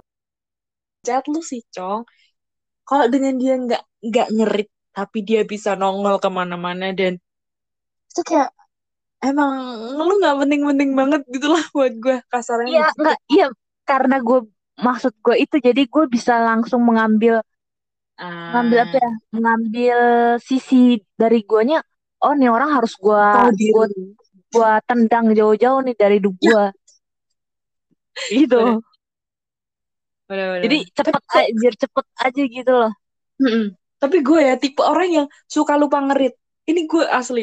chat 1.01 1.25
lu 1.25 1.41
sih, 1.41 1.65
Cong. 1.73 2.05
Kalau 2.85 3.05
dengan 3.09 3.33
dia 3.41 3.57
nggak 3.57 3.83
nggak 4.05 4.27
ngerit, 4.37 4.69
tapi 4.93 5.19
dia 5.25 5.41
bisa 5.47 5.73
nongol 5.73 6.21
ke 6.21 6.29
mana-mana 6.29 6.93
dan 6.93 7.17
itu 8.11 8.21
kayak 8.27 8.51
emang 9.27 9.51
lu 10.07 10.11
nggak 10.19 10.35
penting-penting 10.41 10.91
banget 10.99 11.21
gitu 11.33 11.47
lah 11.53 11.63
buat 11.75 11.93
gue 12.03 12.15
kasarnya 12.33 12.69
Iya, 12.69 12.83
enggak, 12.97 13.17
iya 13.33 13.45
karena 13.89 14.15
gue 14.27 14.39
maksud 14.85 15.13
gue 15.25 15.35
itu 15.43 15.55
jadi 15.67 15.81
gue 15.93 16.03
bisa 16.15 16.33
langsung 16.47 16.81
mengambil 16.89 17.33
mengambil 18.49 18.77
apa 18.85 18.95
Ah, 18.95 19.01
ya? 19.05 19.09
Mengambil 19.35 19.97
sisi 20.49 20.75
dari 21.21 21.37
guanya. 21.49 21.77
Oh, 22.23 22.33
nih 22.37 22.49
orang 22.55 22.69
harus 22.77 22.93
gue 23.03 23.21
gue 23.71 23.83
gue 24.53 24.71
tendang 24.89 25.25
jauh-jauh 25.37 25.79
nih 25.85 25.95
dari 26.01 26.15
hidup 26.19 26.35
Ya, 26.41 26.51
gue. 26.51 26.63
Gitu. 28.29 28.55
bener, 28.55 28.77
bener, 30.29 30.47
bener. 30.53 30.63
Jadi 30.63 30.77
Tapi 30.97 31.11
cepet 31.11 31.23
kok, 31.31 31.45
aja, 31.45 31.51
biar 31.59 31.73
cepet 31.81 32.05
aja 32.25 32.41
gitu 32.55 32.71
loh. 32.79 32.91
Tapi 34.01 34.17
gue 34.27 34.39
ya 34.49 34.53
tipe 34.61 34.81
orang 34.91 35.09
yang 35.17 35.27
suka 35.55 35.73
lupa 35.81 35.97
ngerit. 36.05 36.33
Ini 36.69 36.79
gue 36.91 37.03
asli. 37.19 37.41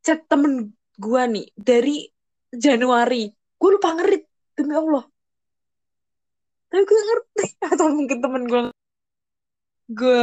Chat 0.00 0.24
temen 0.26 0.72
gue 0.96 1.22
nih 1.28 1.46
dari 1.56 2.08
Januari. 2.52 3.28
Gue 3.60 3.70
lupa 3.76 3.96
ngerit 3.96 4.24
demi 4.56 4.72
Allah. 4.72 5.04
Tapi 6.70 6.82
gue 6.86 7.00
ngerti 7.02 7.46
atau 7.74 7.86
mungkin 7.92 8.18
temen 8.22 8.42
gue 8.46 8.62
gue 9.90 10.22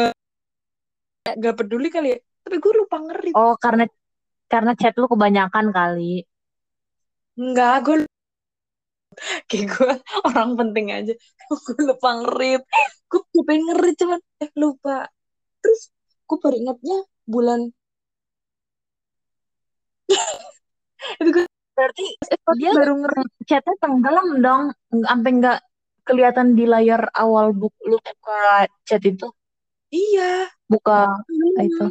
gak 1.27 1.55
peduli 1.59 1.91
kali 1.91 2.15
ya. 2.15 2.19
Tapi 2.47 2.55
gue 2.57 2.73
lupa 2.73 2.97
ngerit. 3.03 3.33
Oh, 3.35 3.53
karena 3.59 3.83
karena 4.47 4.71
chat 4.79 4.95
lu 4.95 5.11
kebanyakan 5.11 5.75
kali. 5.75 6.23
Enggak, 7.37 7.75
gue 7.85 7.95
kayak 9.51 9.65
gue 9.75 9.91
orang 10.31 10.55
penting 10.55 10.87
aja. 10.89 11.13
gue 11.67 11.79
lupa 11.83 12.09
ngerit. 12.23 12.61
Gue 13.11 13.43
pengen 13.43 13.75
ngerit 13.75 13.95
cuman 13.99 14.19
eh 14.41 14.51
lupa. 14.55 15.11
Terus 15.61 15.91
gue 16.25 16.37
baru 16.39 16.55
ingatnya 16.57 16.97
bulan 17.27 17.76
itu 21.21 21.29
gue 21.35 21.45
Berarti 21.77 22.05
dia 22.57 22.73
baru 22.73 22.93
chatnya 23.45 23.73
tenggelam 23.77 24.27
dong, 24.41 24.63
sampai 24.89 25.29
nggak 25.37 25.57
kelihatan 26.07 26.57
di 26.57 26.65
layar 26.65 27.05
awal 27.13 27.53
buk 27.53 27.73
lu 27.85 28.01
buka 28.01 28.65
chat 28.87 29.01
itu, 29.05 29.29
Iya. 29.93 30.49
buka 30.65 31.05
Hmm. 31.29 31.61
itu. 31.61 31.85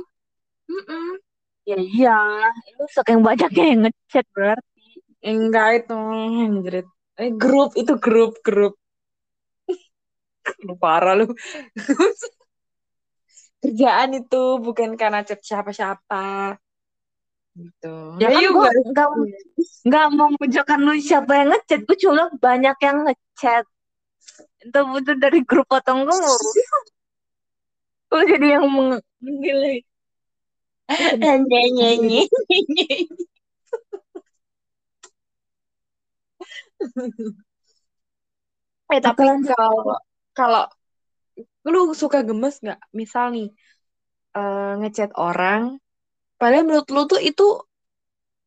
Mm-mm. 0.67 1.07
Ya 1.71 1.79
iya, 1.79 2.17
lu 2.79 2.85
saking 2.91 3.21
banyaknya 3.23 3.65
yang 3.71 3.81
ngechat 3.87 4.27
berarti. 4.35 4.83
Enggak 5.23 5.69
itu 5.87 5.95
anjrit. 5.95 6.87
Eh 7.23 7.31
grup 7.43 7.71
itu 7.79 7.93
grup 8.03 8.33
grup. 8.43 8.75
Lu 10.67 10.75
parah 10.83 11.15
lu. 11.19 11.27
Kerjaan 13.63 14.11
itu 14.21 14.43
bukan 14.65 14.91
karena 15.01 15.21
chat 15.29 15.41
siapa-siapa. 15.49 16.57
Gitu. 17.57 17.95
Ya 18.21 18.29
Ya 18.29 18.37
kan 18.37 18.43
gue 18.53 18.69
nggak 18.93 19.09
nggak 19.89 20.07
mau 20.17 20.29
menunjukkan 20.37 20.79
lu 20.85 20.93
siapa 21.01 21.33
yang 21.41 21.49
ngechat, 21.53 21.81
gue 21.89 21.97
cuma 22.05 22.29
banyak 22.37 22.77
yang 22.85 22.99
ngechat. 23.09 23.65
Entah 24.65 24.85
itu 24.99 25.13
dari 25.17 25.41
grup 25.47 25.69
atau 25.73 25.95
enggak 26.03 26.17
ngurus. 26.21 26.57
Lu 28.13 28.23
jadi 28.29 28.47
yang 28.59 28.67
meng- 28.69 29.05
menilai. 29.25 29.77
Nyanyi 31.77 32.21
Eh 38.93 39.01
tapi 39.03 39.23
kalau 39.51 39.99
kalau 40.39 40.63
lu 41.73 41.81
suka 42.01 42.19
gemes 42.29 42.55
nggak? 42.63 42.79
Misal 43.01 43.25
nih 43.35 43.47
eh, 44.39 44.71
ngechat 44.81 45.11
orang, 45.19 45.63
padahal 46.41 46.65
menurut 46.69 46.89
lu 46.95 47.03
tuh 47.13 47.21
itu 47.31 47.45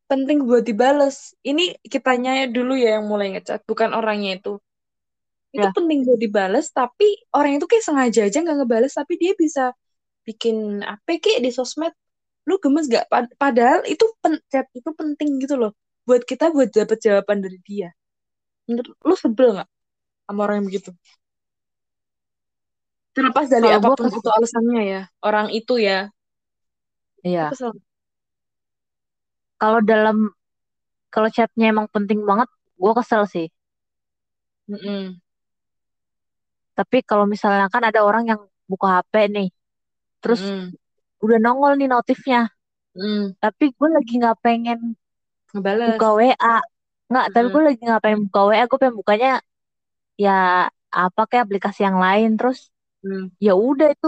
penting 0.10 0.40
buat 0.50 0.64
dibales. 0.70 1.16
Ini 1.46 1.78
kitanya 1.94 2.32
dulu 2.50 2.74
ya 2.84 2.98
yang 3.00 3.06
mulai 3.12 3.28
ngechat, 3.38 3.60
bukan 3.70 3.90
orangnya 4.00 4.32
itu. 4.42 4.54
Itu 5.56 5.66
ya. 5.66 5.74
penting 5.74 6.00
buat 6.06 6.20
dibales, 6.22 6.66
tapi 6.74 7.08
orang 7.34 7.58
itu 7.58 7.66
kayak 7.72 7.86
sengaja 7.88 8.22
aja 8.30 8.38
nggak 8.46 8.58
ngebales, 8.64 8.94
tapi 9.00 9.14
dia 9.22 9.34
bisa 9.38 9.74
bikin 10.28 10.82
apa 10.86 11.18
kayak 11.24 11.42
di 11.46 11.52
sosmed. 11.54 11.94
Lu 12.50 12.58
gemes 12.64 12.86
gak? 12.90 13.06
Pad- 13.14 13.34
Padahal 13.38 13.86
itu 13.90 14.06
pen 14.24 14.42
chat 14.52 14.68
itu 14.74 14.90
penting 14.98 15.30
gitu 15.44 15.56
loh. 15.62 15.72
Buat 16.10 16.24
kita 16.26 16.50
buat 16.56 16.70
dapet 16.74 17.00
jawaban 17.06 17.40
dari 17.46 17.60
dia. 17.64 17.90
Menurut 18.70 18.96
lu 19.08 19.16
sebel 19.20 19.48
nggak 19.60 19.70
sama 20.30 20.40
orang 20.48 20.58
yang 20.64 20.68
begitu? 20.72 20.92
Terlepas 23.16 23.46
dari 23.54 23.70
gue 23.70 23.78
apa 23.78 23.90
pun 23.98 24.10
itu 24.18 24.30
alasannya 24.38 24.82
ya, 24.94 25.02
orang 25.28 25.48
itu 25.60 25.74
ya, 25.88 26.10
Iya. 27.24 27.56
Kalau 29.62 29.80
dalam 29.92 30.18
kalau 31.14 31.30
chatnya 31.36 31.66
emang 31.74 31.88
penting 31.96 32.20
banget, 32.30 32.50
gue 32.82 32.92
kesel 33.00 33.24
sih. 33.34 33.48
Mm-mm. 34.70 35.20
Tapi 36.78 36.98
kalau 37.10 37.26
misalnya 37.34 37.66
kan 37.74 37.84
ada 37.90 38.00
orang 38.10 38.24
yang 38.32 38.42
buka 38.72 38.88
HP 38.96 39.14
nih, 39.36 39.48
terus 40.22 40.42
Mm-mm. 40.42 40.76
udah 41.26 41.38
nongol 41.46 41.74
nih 41.80 41.90
notifnya, 41.94 42.40
Mm. 42.96 43.36
tapi 43.44 43.66
gue 43.78 43.90
lagi 43.96 44.14
nggak 44.22 44.38
pengen 44.46 44.80
Ngebales. 45.54 45.88
buka 45.88 46.06
WA, 46.18 46.56
nggak. 47.10 47.26
Tapi 47.34 47.46
Mm-mm. 47.46 47.54
gue 47.54 47.62
lagi 47.68 47.80
nggak 47.88 48.02
pengen 48.04 48.20
buka 48.28 48.40
WA, 48.50 48.64
gue 48.70 48.78
pengen 48.82 48.98
bukanya 49.02 49.30
ya 50.26 50.32
apa 51.04 51.22
kayak 51.30 51.44
aplikasi 51.48 51.80
yang 51.88 52.00
lain. 52.06 52.30
Terus 52.40 52.60
Mm. 53.04 53.30
ya 53.46 53.54
udah 53.70 53.88
itu 53.96 54.08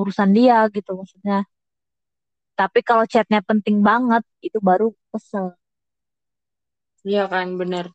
urusan 0.00 0.30
dia 0.36 0.56
gitu 0.76 0.90
maksudnya. 1.00 1.36
Tapi 2.60 2.80
kalau 2.88 3.04
chatnya 3.12 3.40
penting 3.48 3.76
banget, 3.88 4.22
itu 4.46 4.58
baru 4.68 4.86
kesel. 5.12 5.46
Iya 7.08 7.24
kan, 7.32 7.48
bener. 7.60 7.86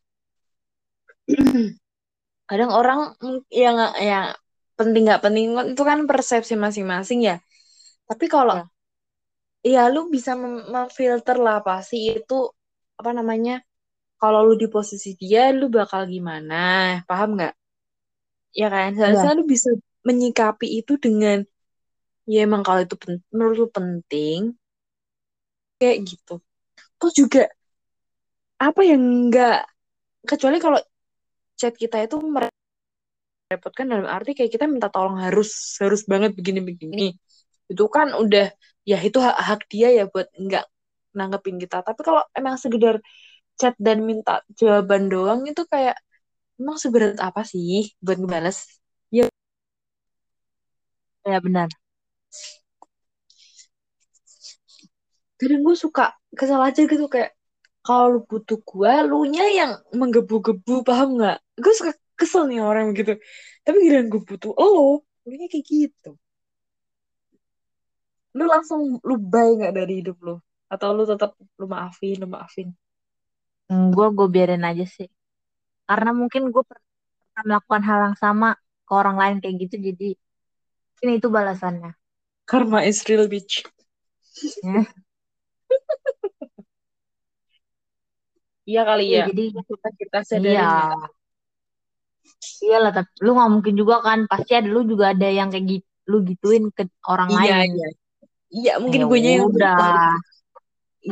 Kadang 2.50 2.70
orang 2.80 3.00
yang 3.52 3.76
ya 4.00 4.34
penting 4.78 5.02
nggak 5.08 5.22
penting 5.24 5.46
itu 5.74 5.82
kan 5.90 6.00
persepsi 6.10 6.54
masing-masing 6.64 7.20
ya. 7.28 7.36
Tapi 8.08 8.26
kalau 8.34 8.56
Ya. 8.56 8.64
ya 9.74 9.82
lu 9.94 10.00
bisa 10.14 10.32
mem- 10.42 10.66
memfilter 10.74 11.36
lah 11.46 11.56
pasti 11.68 11.96
itu 12.18 12.34
apa 13.00 13.10
namanya? 13.18 13.54
Kalau 14.20 14.40
lu 14.48 14.54
di 14.62 14.68
posisi 14.76 15.10
dia, 15.22 15.42
lu 15.60 15.66
bakal 15.78 16.02
gimana? 16.14 16.56
Paham 17.10 17.30
nggak? 17.36 17.54
Ya 18.60 18.66
kan, 18.74 18.88
Iya. 19.04 19.22
seharusnya 19.22 19.30
lu 19.38 19.44
bisa 19.54 19.70
menyikapi 20.08 20.66
itu 20.80 20.92
dengan 21.04 21.38
ya 22.30 22.38
emang 22.46 22.62
kalau 22.66 22.80
itu 22.86 22.94
menurut 23.34 23.56
lu 23.62 23.66
penting 23.76 24.40
kayak 25.80 25.98
gitu. 26.08 26.32
Terus 26.98 27.14
juga 27.20 27.42
apa 28.60 28.80
yang 28.86 29.02
enggak 29.02 29.66
kecuali 30.30 30.58
kalau 30.62 30.78
chat 31.60 31.74
kita 31.76 31.98
itu 32.06 32.16
merepotkan 33.50 33.86
dalam 33.92 34.08
arti 34.08 34.32
kayak 34.36 34.50
kita 34.54 34.64
minta 34.70 34.88
tolong 34.88 35.20
harus 35.20 35.76
harus 35.82 36.02
banget 36.08 36.32
begini-begini. 36.38 37.12
Itu 37.70 37.84
kan 37.92 38.14
udah 38.16 38.52
ya 38.88 38.98
itu 39.02 39.18
hak, 39.20 39.36
hak 39.48 39.60
dia 39.72 39.88
ya 39.98 40.04
buat 40.12 40.28
nggak 40.36 40.64
nanggepin 41.18 41.56
kita. 41.62 41.76
Tapi 41.86 42.00
kalau 42.06 42.22
emang 42.36 42.56
sekedar 42.60 42.96
chat 43.60 43.74
dan 43.80 44.04
minta 44.08 44.42
jawaban 44.60 45.08
doang 45.12 45.40
itu 45.50 45.62
kayak 45.72 45.96
emang 46.60 46.78
seberat 46.82 47.18
apa 47.20 47.42
sih 47.48 47.92
buat 48.04 48.18
ngebales? 48.20 48.58
Ya. 49.12 49.28
Ya 51.24 51.40
benar. 51.42 51.68
Kadang 55.42 55.62
gue 55.66 55.74
suka 55.74 56.14
kesal 56.38 56.62
aja 56.62 56.80
gitu 56.86 57.06
kayak 57.10 57.34
kalau 57.82 58.06
lu 58.14 58.20
butuh 58.30 58.58
gue 58.62 58.92
lu 59.10 59.26
nya 59.26 59.42
yang 59.50 59.72
menggebu-gebu 59.90 60.86
paham 60.86 61.18
nggak? 61.18 61.36
Gue 61.58 61.72
suka 61.74 61.92
kesel 62.14 62.46
nih 62.46 62.62
orang 62.62 62.94
gitu. 62.94 63.18
Tapi 63.66 63.76
giliran 63.82 64.06
gue 64.06 64.22
butuh 64.22 64.54
lo 64.54 65.02
lu 65.26 65.34
nya 65.34 65.46
kayak 65.50 65.66
gitu. 65.66 66.14
Lu 68.38 68.44
langsung 68.46 69.02
lu 69.02 69.14
bye 69.18 69.50
nggak 69.58 69.74
dari 69.74 69.92
hidup 70.00 70.16
lu? 70.22 70.38
Atau 70.70 70.94
lu 70.94 71.02
tetap 71.10 71.34
lu 71.58 71.66
maafin 71.66 72.16
lu 72.22 72.26
maafin? 72.30 72.70
Gue 73.66 74.06
gue 74.14 74.28
biarin 74.30 74.62
aja 74.62 74.86
sih. 74.86 75.10
Karena 75.90 76.14
mungkin 76.14 76.54
gue 76.54 76.62
pernah 76.62 77.42
melakukan 77.42 77.82
hal 77.82 77.98
yang 78.06 78.16
sama 78.16 78.48
ke 78.86 78.92
orang 78.94 79.16
lain 79.18 79.36
kayak 79.42 79.56
gitu 79.66 79.76
jadi 79.90 80.08
ini 81.02 81.12
itu 81.18 81.26
balasannya. 81.26 82.01
Karma 82.50 82.78
is 82.90 82.98
real 83.08 83.26
bitch 83.32 83.54
Ya. 84.62 84.86
iya 88.68 88.80
kali 88.88 89.02
Iya 89.10 89.18
ya 89.18 89.22
jadi 89.28 89.42
kita 89.68 89.88
kita 90.00 90.18
sadarin 90.30 90.54
iya. 90.54 90.62
ya 90.82 90.96
Iya 92.64 92.76
lah 92.82 92.90
tapi 92.96 93.10
lu 93.24 93.30
nggak 93.36 93.50
mungkin 93.54 93.74
juga 93.80 93.94
kan 94.06 94.18
pasti 94.30 94.50
ada 94.58 94.68
lu 94.74 94.80
juga 94.92 95.04
ada 95.12 95.26
yang 95.38 95.48
kayak 95.52 95.66
gitu 95.72 95.86
lu 96.10 96.16
gituin 96.28 96.64
ke 96.76 96.82
orang 97.12 97.30
iya 97.30 97.54
lain. 97.54 97.70
iya 97.74 97.86
iya 98.56 98.72
mungkin 98.82 99.02
Ya 99.02 99.06
gue 99.10 99.18
nya 99.22 99.30
yang 99.36 99.46
udah. 99.50 99.76
lupa 99.78 99.86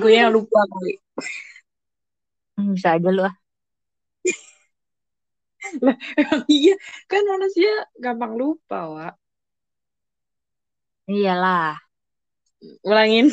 gue 0.00 0.10
yang 0.18 0.30
lupa 0.36 0.60
kali 0.72 0.92
Hmm, 2.56 2.74
Bisa 2.76 2.88
aja 2.96 3.08
lu 3.16 3.22
ah. 3.28 3.34
lah 5.84 5.96
iya 6.48 6.72
kan 7.10 7.22
manusia 7.32 7.68
gampang 8.02 8.32
lupa 8.40 8.76
Wak 8.94 9.12
Iyalah. 11.14 11.74
ulangin 12.84 13.26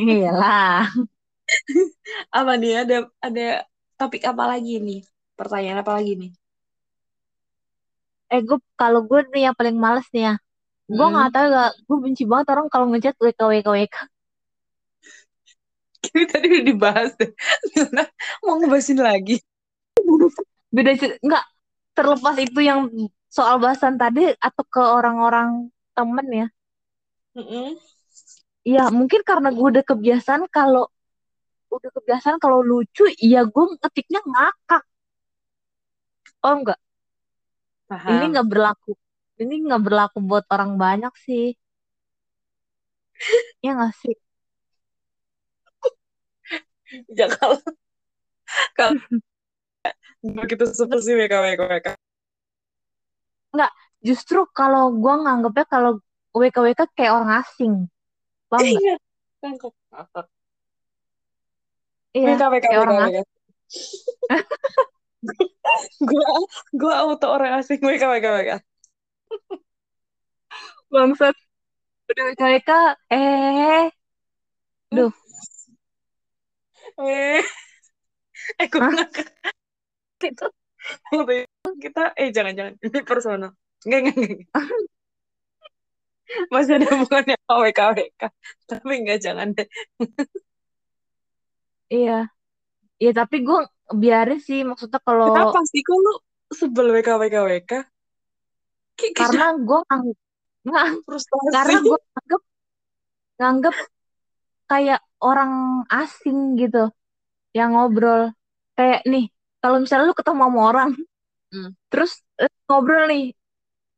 Iyalah. 0.00 0.86
apa 2.38 2.52
nih 2.60 2.72
ada 2.82 2.96
ada 3.26 3.42
topik 3.98 4.22
apa 4.30 4.44
lagi 4.52 4.72
nih 4.86 5.00
pertanyaan 5.38 5.82
apa 5.82 5.92
lagi 5.98 6.12
nih 6.20 6.30
Eh 8.34 8.40
gue 8.48 8.58
kalau 8.80 9.00
gue 9.10 9.20
nih 9.32 9.42
yang 9.46 9.56
paling 9.58 9.76
males 9.84 10.06
nih 10.14 10.22
ya. 10.28 10.34
Gue 10.96 11.06
nggak 11.14 11.28
Mm. 11.30 11.34
tahu 11.34 11.46
gak, 11.56 11.70
gue 11.88 11.98
benci 12.04 12.22
banget 12.30 12.46
orang 12.54 12.66
kalau 12.72 12.86
ngechat 12.90 13.16
WK 13.24 13.40
WK 13.52 13.68
WK. 13.78 13.96
Ini 16.14 16.24
tadi 16.30 16.46
udah 16.50 16.64
dibahas 16.64 17.10
deh. 17.18 17.30
Mau 18.44 18.56
ngebahasin 18.60 19.00
lagi. 19.00 19.36
Beda 20.70 20.92
cer- 21.00 21.18
nggak 21.22 21.44
terlepas 21.96 22.36
itu 22.40 22.60
yang 22.62 22.80
soal 23.32 23.56
bahasan 23.62 23.96
tadi 23.96 24.32
atau 24.38 24.64
ke 24.68 24.82
orang-orang 24.82 25.68
temen 25.96 26.26
ya. 26.30 26.46
Mm-mm. 27.36 27.76
Iya 28.66 28.88
mungkin 28.90 29.20
karena 29.28 29.48
gue 29.54 29.66
udah 29.72 29.84
kebiasaan 29.84 30.48
kalau 30.48 30.88
udah 31.68 31.90
kebiasaan 31.96 32.38
kalau 32.42 32.64
lucu, 32.64 33.04
iya 33.20 33.44
gue 33.44 33.64
ngetiknya 33.76 34.20
ngakak. 34.24 34.82
Oh 36.42 36.54
enggak, 36.56 36.78
ini 38.10 38.24
Paham. 38.24 38.30
nggak 38.32 38.48
berlaku. 38.50 38.92
Ini 39.36 39.54
nggak 39.68 39.82
berlaku 39.86 40.18
buat 40.24 40.44
orang 40.54 40.72
banyak 40.80 41.12
sih. 41.26 41.52
Ya 43.64 43.70
nggak 43.76 43.92
sih? 44.00 44.14
Ya 47.18 47.26
kalau 47.34 47.58
kalau 48.78 48.94
begitu 50.38 50.64
seperti 50.70 51.10
WK 51.18 51.34
WK. 51.42 51.88
Enggak, 53.52 53.72
justru 54.06 54.38
kalau 54.52 54.92
gue 55.02 55.14
nganggepnya 55.24 55.66
kalau 55.66 55.92
WK 56.36 56.56
WK 56.60 56.80
kayak 56.92 57.12
orang 57.16 57.30
asing. 57.40 57.74
Paham 58.52 58.60
nggak? 58.68 58.82
Iya. 58.84 58.94
Tangkap. 59.40 59.72
Iya, 62.12 62.26
WK 62.36 62.42
WK 62.52 62.64
kayak 62.64 62.80
orang 62.84 62.98
asing. 63.08 63.26
Gua 66.00 66.26
gua 66.76 66.94
auto 67.02 67.26
orang 67.32 67.52
asing 67.60 67.80
WK 67.80 68.04
WK. 68.04 68.50
Bangsat. 70.92 71.36
Udah 72.06 72.24
WK 72.30 72.42
WK, 72.62 72.70
eh, 73.10 73.90
duh, 74.94 75.10
Eh, 76.96 77.42
eh 78.62 78.66
gue 78.70 78.80
ngakak 78.80 79.28
itu 80.22 80.46
kita 81.82 82.02
eh 82.16 82.28
jangan 82.32 82.52
jangan 82.56 82.74
ini 82.80 82.98
personal. 83.02 83.50
Enggak 83.84 83.98
enggak 84.00 84.16
enggak. 84.16 84.40
Masih 86.52 86.72
ada 86.78 86.86
hubungannya 86.94 87.36
sama 87.46 87.58
WK. 87.66 87.80
Tapi 88.66 88.92
enggak 88.98 89.18
jangan 89.22 89.48
deh. 89.54 89.68
iya. 91.92 92.26
Iya 92.96 93.12
tapi 93.12 93.44
gue 93.44 93.58
biarin 93.92 94.40
sih 94.40 94.64
maksudnya 94.64 94.98
kalau 95.04 95.30
Kenapa 95.30 95.60
sih 95.68 95.84
kok 95.84 95.96
lu 96.00 96.12
sebel 96.50 96.86
WK 96.96 97.08
WK 97.20 97.36
WK? 97.44 97.72
Kayak 98.96 99.14
karena 99.20 99.46
gue 99.60 99.78
nganggep, 99.84 100.18
nggak, 100.64 100.86
frustasi. 101.04 101.46
karena 101.52 101.78
gue 101.84 101.98
nganggep 102.00 102.42
nganggep 103.36 103.76
kayak 104.66 105.00
orang 105.20 105.52
asing 105.92 106.56
gitu 106.56 106.88
yang 107.52 107.76
ngobrol 107.76 108.32
kayak 108.72 109.04
nih 109.04 109.28
kalau 109.60 109.84
misalnya 109.84 110.08
lu 110.08 110.16
ketemu 110.16 110.42
sama 110.48 110.60
orang 110.72 110.90
Hmm. 111.46 111.70
terus 111.86 112.26
eh, 112.42 112.50
ngobrol 112.66 113.06
nih 113.06 113.30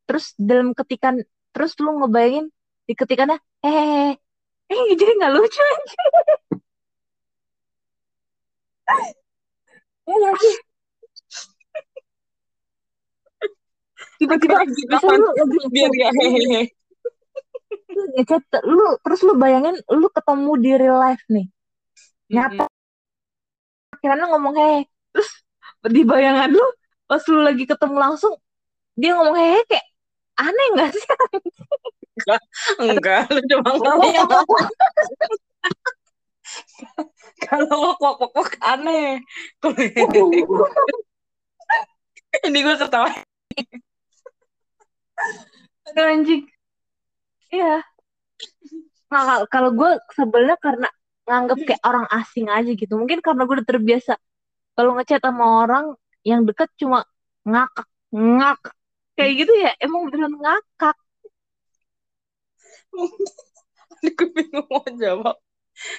terus 0.05 0.37
dalam 0.37 0.77
ketikan 0.77 1.17
terus 1.59 1.75
lu 1.83 1.91
ngebayangin 1.99 2.47
di 2.87 2.95
ketikannya 2.95 3.43
eh 3.67 4.15
eh 4.71 4.81
jadi 5.01 5.13
nggak 5.19 5.33
lucu 5.35 5.59
aja 5.59 5.99
ya 10.09 10.15
nggak 10.17 10.37
sih? 10.41 10.55
Tiba-tiba 14.19 14.55
kan. 14.59 14.67
lu 15.19 15.29
lagi 15.31 15.59
biar 15.71 15.91
hehehe. 15.93 16.63
lu 17.93 18.03
ngechat 18.17 18.43
lu 18.65 18.97
terus 19.05 19.21
lu 19.27 19.35
bayangin 19.37 19.77
lu 19.91 20.09
ketemu 20.09 20.53
di 20.63 20.71
real 20.79 20.99
life 21.03 21.25
nih. 21.29 21.47
Nyata. 22.33 22.71
Akhirnya 23.99 24.27
ngomong 24.31 24.55
hehe 24.57 24.81
terus 25.13 25.31
di 25.91 26.03
bayangan 26.07 26.51
lu 26.55 26.67
pas 27.09 27.23
lu 27.27 27.41
lagi 27.43 27.65
ketemu 27.67 27.97
langsung 27.99 28.35
dia 28.95 29.15
ngomong 29.19 29.37
hehe 29.37 29.61
kayak 29.67 29.87
aneh 30.39 30.67
nggak 30.75 30.91
sih 30.95 31.07
Enggak, 32.83 33.31
lu 33.31 33.41
cuma 33.47 33.71
ngomong. 33.79 34.27
Kalau 37.47 37.95
wok 37.95 38.51
aneh. 38.59 39.23
Ini 42.43 42.59
gue 42.59 42.75
ketawa. 42.75 43.11
Aduh 45.89 46.05
anjing. 46.05 46.43
Iya. 47.55 47.81
Nah, 49.09 49.23
kal- 49.25 49.49
kalau 49.49 49.71
gue 49.73 49.91
sebelnya 50.13 50.57
karena 50.61 50.89
nganggep 51.25 51.59
kayak 51.65 51.83
orang 51.85 52.07
asing 52.13 52.49
aja 52.53 52.71
gitu. 52.73 52.93
Mungkin 52.99 53.25
karena 53.25 53.49
gue 53.49 53.55
udah 53.63 53.69
terbiasa 53.69 54.15
kalau 54.77 54.95
ngechat 55.01 55.25
sama 55.25 55.65
orang 55.65 55.85
yang 56.23 56.45
deket 56.45 56.69
cuma 56.77 57.03
ngakak, 57.43 57.89
ngakak. 58.13 58.77
Kayak 59.19 59.35
gitu 59.43 59.53
ya, 59.65 59.71
emang 59.85 60.03
beneran 60.09 60.35
ngakak. 60.43 60.97
Gue 64.17 64.29
bingung 64.35 64.67
mau 64.71 64.85
jawab. 64.87 65.37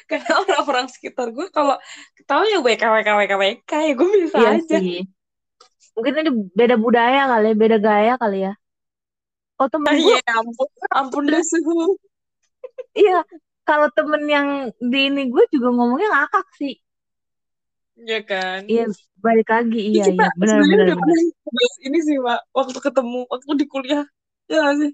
Karena 0.09 0.33
orang-orang 0.43 0.87
sekitar 0.91 1.31
gue 1.35 1.47
kalau 1.55 1.75
ketawa 2.19 2.43
ya 2.51 2.59
WK 2.59 2.83
WK 2.95 3.09
WK 3.19 3.33
WK 3.43 3.71
ya 3.87 3.93
gue 3.99 4.09
bisa 4.23 4.39
Iya 4.39 4.49
aja. 4.55 4.77
sih. 4.77 5.05
Mungkin 5.95 6.13
ini 6.21 6.31
beda 6.59 6.75
budaya 6.85 7.21
kali, 7.31 7.45
ya, 7.51 7.55
beda 7.61 7.77
gaya 7.87 8.13
kali 8.21 8.37
ya. 8.45 8.51
Oh 9.59 9.67
temen 9.73 9.93
Ah, 9.93 9.97
gue, 10.03 10.17
Iya 10.17 10.19
ampun, 10.39 10.67
ampun 10.99 11.23
deh 11.31 11.43
suhu. 11.51 11.97
iya. 12.99 13.13
Kalau 13.67 13.87
temen 13.97 14.21
yang 14.35 14.47
di 14.91 14.97
ini 15.09 15.21
gue 15.33 15.43
juga 15.53 15.67
ngomongnya 15.75 16.07
ngakak 16.13 16.45
sih. 16.59 16.73
Iya 17.99 18.19
kan. 18.23 18.59
Iya, 18.63 18.83
balik 19.19 19.47
lagi. 19.51 19.79
Iya, 19.91 20.05
iya. 20.07 20.27
Benar, 20.39 20.57
benar, 20.63 21.19
ini 21.83 21.99
sih, 21.99 22.17
Pak. 22.19 22.39
Waktu 22.55 22.79
ketemu, 22.79 23.19
waktu 23.27 23.53
di 23.59 23.65
kuliah. 23.67 24.05
Ya 24.47 24.71
sih? 24.79 24.91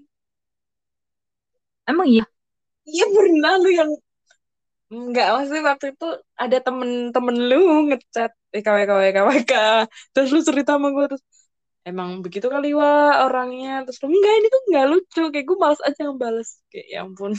Emang 1.86 2.06
iya? 2.10 2.26
Iya 2.86 3.04
pernah 3.14 3.54
lu 3.62 3.70
yang 3.70 3.90
Enggak, 4.86 5.26
maksudnya 5.34 5.62
waktu 5.66 5.86
itu 5.98 6.06
ada 6.38 6.58
temen-temen 6.62 7.36
lu 7.50 7.90
ngechat 7.90 8.30
WK 8.54 8.68
WK 8.70 8.90
WK 9.02 9.18
WK 9.26 9.52
terus 10.14 10.30
lu 10.30 10.38
cerita 10.46 10.78
sama 10.78 10.94
gue 10.94 11.10
terus 11.10 11.24
emang 11.82 12.22
begitu 12.22 12.46
kali 12.46 12.70
wah 12.70 13.26
orangnya 13.26 13.82
terus 13.82 13.98
lu 14.06 14.14
enggak 14.14 14.34
ini 14.38 14.46
tuh 14.46 14.60
enggak 14.70 14.86
lucu 14.94 15.22
kayak 15.34 15.46
gue 15.50 15.58
males 15.58 15.82
aja 15.82 16.00
ngebales 16.06 16.50
kayak 16.70 16.86
ya 16.86 16.98
ampun 17.02 17.34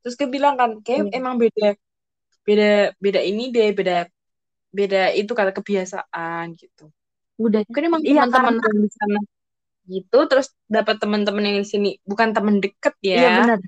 terus 0.00 0.16
dia 0.16 0.28
bilang 0.32 0.54
kan 0.56 0.70
kayak 0.80 1.12
Iya. 1.12 1.20
emang 1.20 1.34
beda 1.36 1.76
beda 2.46 2.64
beda 3.04 3.20
ini 3.30 3.42
deh 3.54 3.68
beda 3.78 3.92
beda 4.78 4.98
itu 5.20 5.32
kata 5.38 5.52
kebiasaan 5.58 6.46
gitu 6.62 6.82
Udah. 7.38 7.64
mungkin 7.66 7.84
emang 7.90 8.04
Iya, 8.08 8.22
teman-teman 8.32 8.76
di 8.84 8.90
sana 8.98 9.18
gitu 9.94 10.16
terus 10.30 10.46
dapat 10.76 10.96
teman-teman 11.02 11.44
yang 11.48 11.58
di 11.64 11.68
sini 11.74 11.88
bukan 12.10 12.30
teman 12.36 12.56
deket 12.64 12.94
ya 13.12 13.18
Iya 13.18 13.26
benar. 13.36 13.58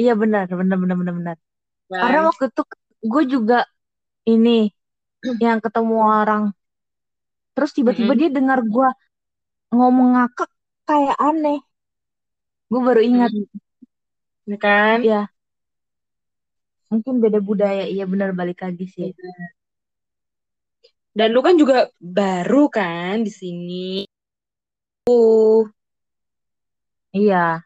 Iya 0.00 0.12
benar, 0.22 0.44
benar 0.60 0.76
benar 0.82 0.96
benar 1.00 1.14
benar. 1.20 1.36
kan? 1.90 1.96
Karena 2.00 2.18
waktu 2.28 2.44
itu 2.50 2.62
gue 3.12 3.22
juga 3.34 3.56
ini 4.30 4.50
yang 5.44 5.58
ketemu 5.64 5.94
orang. 6.20 6.42
Terus 7.54 7.70
tiba-tiba 7.76 8.12
Mm-mm. 8.12 8.20
dia 8.20 8.28
dengar 8.36 8.58
gue 8.74 8.88
ngomong 9.76 10.08
ngakak 10.16 10.50
kayak 10.88 11.16
aneh. 11.28 11.58
Gue 12.70 12.80
baru 12.86 13.00
ingat, 13.08 13.32
Ya 14.46 14.56
kan 14.58 15.00
ya 15.02 15.28
mungkin 16.94 17.18
beda 17.18 17.38
budaya. 17.42 17.84
Iya 17.90 18.04
benar 18.06 18.30
balik 18.32 18.62
lagi 18.62 18.86
sih. 18.86 19.10
Dan 21.14 21.30
lu 21.34 21.40
kan 21.42 21.54
juga 21.58 21.90
baru 21.98 22.70
kan 22.70 23.22
di 23.22 23.32
sini. 23.34 23.86
Uh, 25.06 25.62
Iya. 27.14 27.62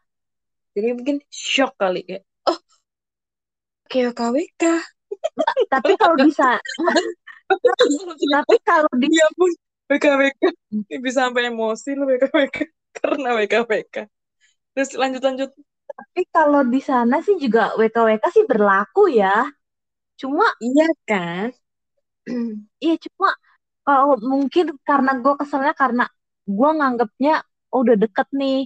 jadi 0.77 0.93
mungkin 0.93 1.17
shock 1.33 1.73
kali 1.81 2.05
ya. 2.05 2.21
Oh, 2.45 2.59
kayak 3.89 4.13
KWK. 4.13 4.63
Tapi 5.73 5.91
kalau 5.97 6.15
bisa, 6.21 6.61
tapi 8.37 8.55
kalau 8.61 8.91
di 9.01 9.09
Ya 9.09 9.25
pun, 9.33 9.49
WKWK. 9.89 10.41
Bisa 11.01 11.25
sampai 11.25 11.49
emosi 11.49 11.97
lu 11.97 12.05
WKWK. 12.05 12.57
Karena 12.93 13.33
WKWK. 13.41 14.05
Terus 14.77 14.89
lanjut-lanjut. 14.93 15.49
Tapi 15.99 16.21
kalau 16.35 16.61
di 16.73 16.79
sana 16.89 17.15
sih 17.25 17.35
juga 17.43 17.75
WKWK 17.79 18.23
sih 18.35 18.45
berlaku 18.51 19.01
ya. 19.11 19.43
Cuma 20.19 20.45
Iya 20.63 20.87
kan? 21.09 21.47
Iya 22.83 22.95
cuma 23.05 23.29
kalau 23.87 24.15
mungkin 24.31 24.65
karena 24.89 25.11
gue 25.23 25.33
keselnya 25.39 25.73
karena 25.81 26.03
gue 26.45 26.69
nganggapnya 26.77 27.33
oh, 27.73 27.79
udah 27.83 27.95
deket 28.03 28.27
nih 28.33 28.57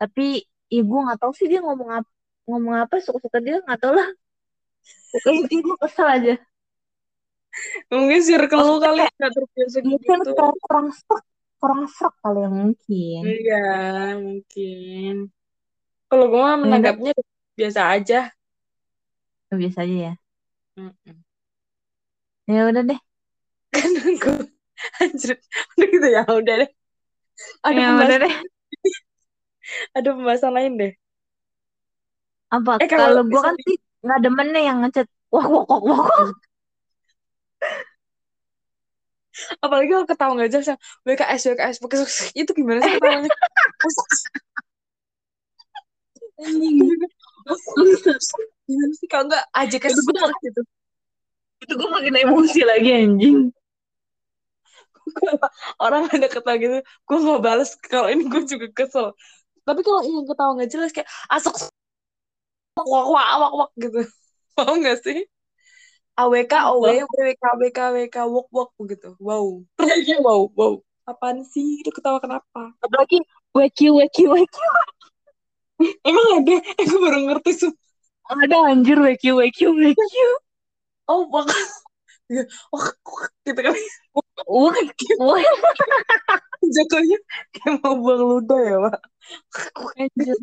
tapi 0.00 0.44
ya 0.74 0.82
gue 0.90 1.00
nggak 1.04 1.18
tahu 1.22 1.32
sih 1.38 1.46
dia 1.50 1.60
ngomong 1.64 1.90
apa 2.02 2.10
ngomong 2.48 2.74
apa 2.84 2.94
suka-suka 3.04 3.38
dia 3.44 3.60
nggak 3.64 3.80
tahu 3.82 3.92
lah 3.98 4.08
intinya 5.38 5.62
gue 5.66 5.76
kesel 5.84 6.08
aja 6.08 6.34
Mungkin 7.88 8.20
circle 8.20 8.60
lu 8.68 8.76
kali 8.84 9.00
kayak 9.00 9.16
gak 9.16 9.32
terbiasa 9.32 9.78
mungkin 9.80 10.18
gitu. 10.20 10.32
kayak 10.36 10.56
kurang 10.64 10.88
serak 10.92 11.24
kurang 11.56 11.82
serak 11.88 12.14
kali 12.20 12.38
ya 12.44 12.48
mungkin 12.52 13.20
Iya, 13.24 13.64
mungkin. 14.20 15.12
Kalau 16.16 16.26
gue 16.32 16.40
mah 16.40 16.56
menanggapnya 16.64 17.12
biasa 17.60 17.80
aja. 17.92 18.32
biasa 19.50 19.78
aja 19.84 19.96
ya 20.06 20.12
Mm-mm. 20.78 21.24
ya 22.46 22.60
udah 22.70 22.82
deh 22.88 22.98
Kan 23.74 23.92
gue, 24.22 24.36
anjir. 25.02 25.36
Udah 25.76 25.88
gitu 25.94 26.06
ya, 26.16 26.22
udah 26.38 26.54
deh. 26.64 26.70
Ada 27.66 27.80
ya 27.80 27.86
udah 28.02 28.16
pembahasan, 28.16 28.22
deh 28.24 28.32
ada 29.96 30.08
pembahasan 30.14 30.52
lain 30.56 30.72
deh. 30.80 30.92
apa 32.56 32.72
Eh, 32.82 32.88
kalau 32.90 33.08
kalau 33.10 33.22
gue 33.30 33.40
kan 33.46 33.54
sih 33.66 33.76
nggak 34.04 34.18
demen 34.24 34.48
nih 34.54 34.62
yang 34.68 34.78
ngechat 34.82 35.06
wah 35.34 35.46
wah 35.52 35.64
wah 35.70 35.80
wah 35.88 36.30
apalagi 39.64 39.88
kalau 39.92 40.06
ketawa 40.10 40.32
nggak 40.36 40.50
jelas 40.52 40.68
WKS 41.06 41.42
WKS 41.52 41.76
WKS 41.84 42.14
itu 42.40 42.50
gimana 42.56 42.80
sih 42.84 42.92
ketawanya. 42.96 43.30
Gimana 48.66 48.92
sih 48.98 49.08
kalau 49.08 49.24
nggak 49.30 49.44
aja 49.56 49.76
Itu 49.80 50.00
gua- 50.04 50.36
gitu 50.44 50.60
itu. 51.64 51.72
Gue 51.72 51.88
makin 51.88 52.14
emosi 52.20 52.60
lagi 52.68 52.90
anjing. 52.92 53.48
Orang 55.80 56.12
ada 56.12 56.28
ketawa 56.28 56.56
gitu? 56.60 56.84
Gue 57.08 57.16
nggak 57.16 57.40
balas 57.40 57.70
kalau 57.80 58.12
ini 58.12 58.28
gue 58.28 58.42
juga 58.44 58.68
kesel. 58.76 59.16
Tapi 59.64 59.80
kalau 59.80 60.04
yang 60.04 60.26
ketawa 60.28 60.50
nggak 60.60 60.70
jelas 60.70 60.90
kayak 60.92 61.08
asok 61.32 61.72
wak 62.76 62.86
wak 62.86 63.06
wak 63.08 63.28
wak 63.40 63.52
wak 63.56 63.70
gitu. 63.80 64.00
Mau 64.60 64.74
nggak 64.76 64.98
sih? 65.00 65.18
AWK 66.16 66.52
OW 66.72 66.84
WK 67.12 67.44
WK 67.60 67.78
WK 67.92 68.16
wok 68.28 68.48
wok 68.52 68.70
gitu. 68.88 69.16
Wow. 69.20 69.64
Terakhir 69.76 70.20
wow 70.26 70.48
wow. 70.52 70.74
Apaan 71.06 71.44
sih? 71.44 71.80
Itu 71.80 71.92
ketawa 71.92 72.18
kenapa? 72.20 72.72
Apalagi 72.82 73.20
WQ 73.52 73.96
WQ 73.96 74.16
WQ 74.32 74.56
emang 76.04 76.26
ada? 76.42 76.56
Eh, 76.80 76.84
gue 76.88 77.00
baru 77.00 77.18
ngerti 77.28 77.52
sih 77.52 77.72
ada 78.26 78.56
anjir. 78.70 78.98
WQ 78.98 79.24
WQ 79.38 79.60
WQ 79.70 80.14
oh 81.06 81.22
wak 81.30 81.46
wak 82.74 82.98
wak 83.06 83.32
gitu 83.46 83.60
kan. 83.62 83.74
Wah 84.50 84.66
wah. 85.22 85.42
Jatuhnya 86.66 87.18
kayak 87.54 87.78
mau 87.86 87.94
buang 87.94 88.22
ludah 88.26 88.60
ya 88.66 88.76
pak 88.82 88.98
anjir. 90.02 90.38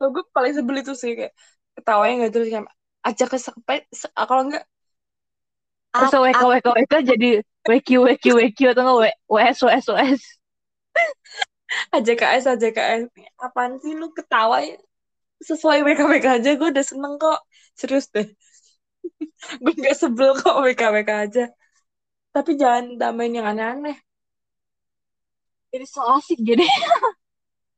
Kalau 0.00 0.10
gue 0.16 0.24
paling 0.34 0.54
sebel 0.56 0.76
itu 0.82 0.92
sih 0.96 1.12
kayak 1.14 1.32
ketawanya 1.78 2.26
nggak 2.26 2.32
jelas 2.34 2.48
kayak 2.50 2.66
ajak 3.06 3.28
ke 3.32 3.38
sampai 3.38 3.78
kalau 4.26 4.42
enggak 4.48 4.64
Terus 5.90 6.14
WK 6.14 6.42
WK 6.46 6.66
WK 6.70 6.94
jadi 7.02 7.30
WQ 7.66 7.88
WQ 8.06 8.24
WQ 8.38 8.58
atau 8.74 8.82
enggak 8.82 9.14
WS 9.26 9.58
WS 9.66 9.86
WS 9.90 10.22
AJKS 11.94 12.44
AJKS 12.52 13.02
apaan 13.46 13.72
sih 13.82 13.92
lu 14.00 14.06
ketawa? 14.16 14.58
Ya 14.66 14.76
sesuai 15.48 15.78
WKWK 15.86 16.26
aja 16.38 16.50
gue 16.58 16.68
udah 16.74 16.86
seneng 16.90 17.14
kok. 17.16 17.38
Serius 17.78 18.06
deh. 18.14 18.28
Gue 19.62 19.72
nggak 19.78 19.96
sebel 19.96 20.30
kok 20.36 20.56
WKWK 20.60 21.10
aja. 21.26 21.44
Tapi 22.34 22.50
jangan 22.60 22.84
tambahin 23.00 23.38
yang 23.40 23.46
aneh-aneh. 23.50 23.96
Jadi 25.72 25.86
so 25.86 26.00
asik 26.16 26.38
jadi. 26.48 26.66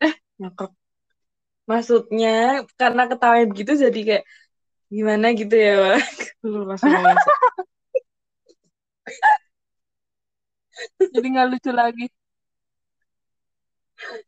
Ngakak 0.41 0.73
maksudnya 1.71 2.29
karena 2.81 3.03
ketawanya 3.11 3.47
begitu 3.51 3.73
jadi 3.85 3.99
kayak 4.09 4.25
gimana 4.95 5.27
gitu 5.41 5.55
ya 5.67 5.73
lu 6.51 6.61
jadi 11.15 11.27
nggak 11.33 11.49
lucu 11.51 11.71
lagi 11.81 12.05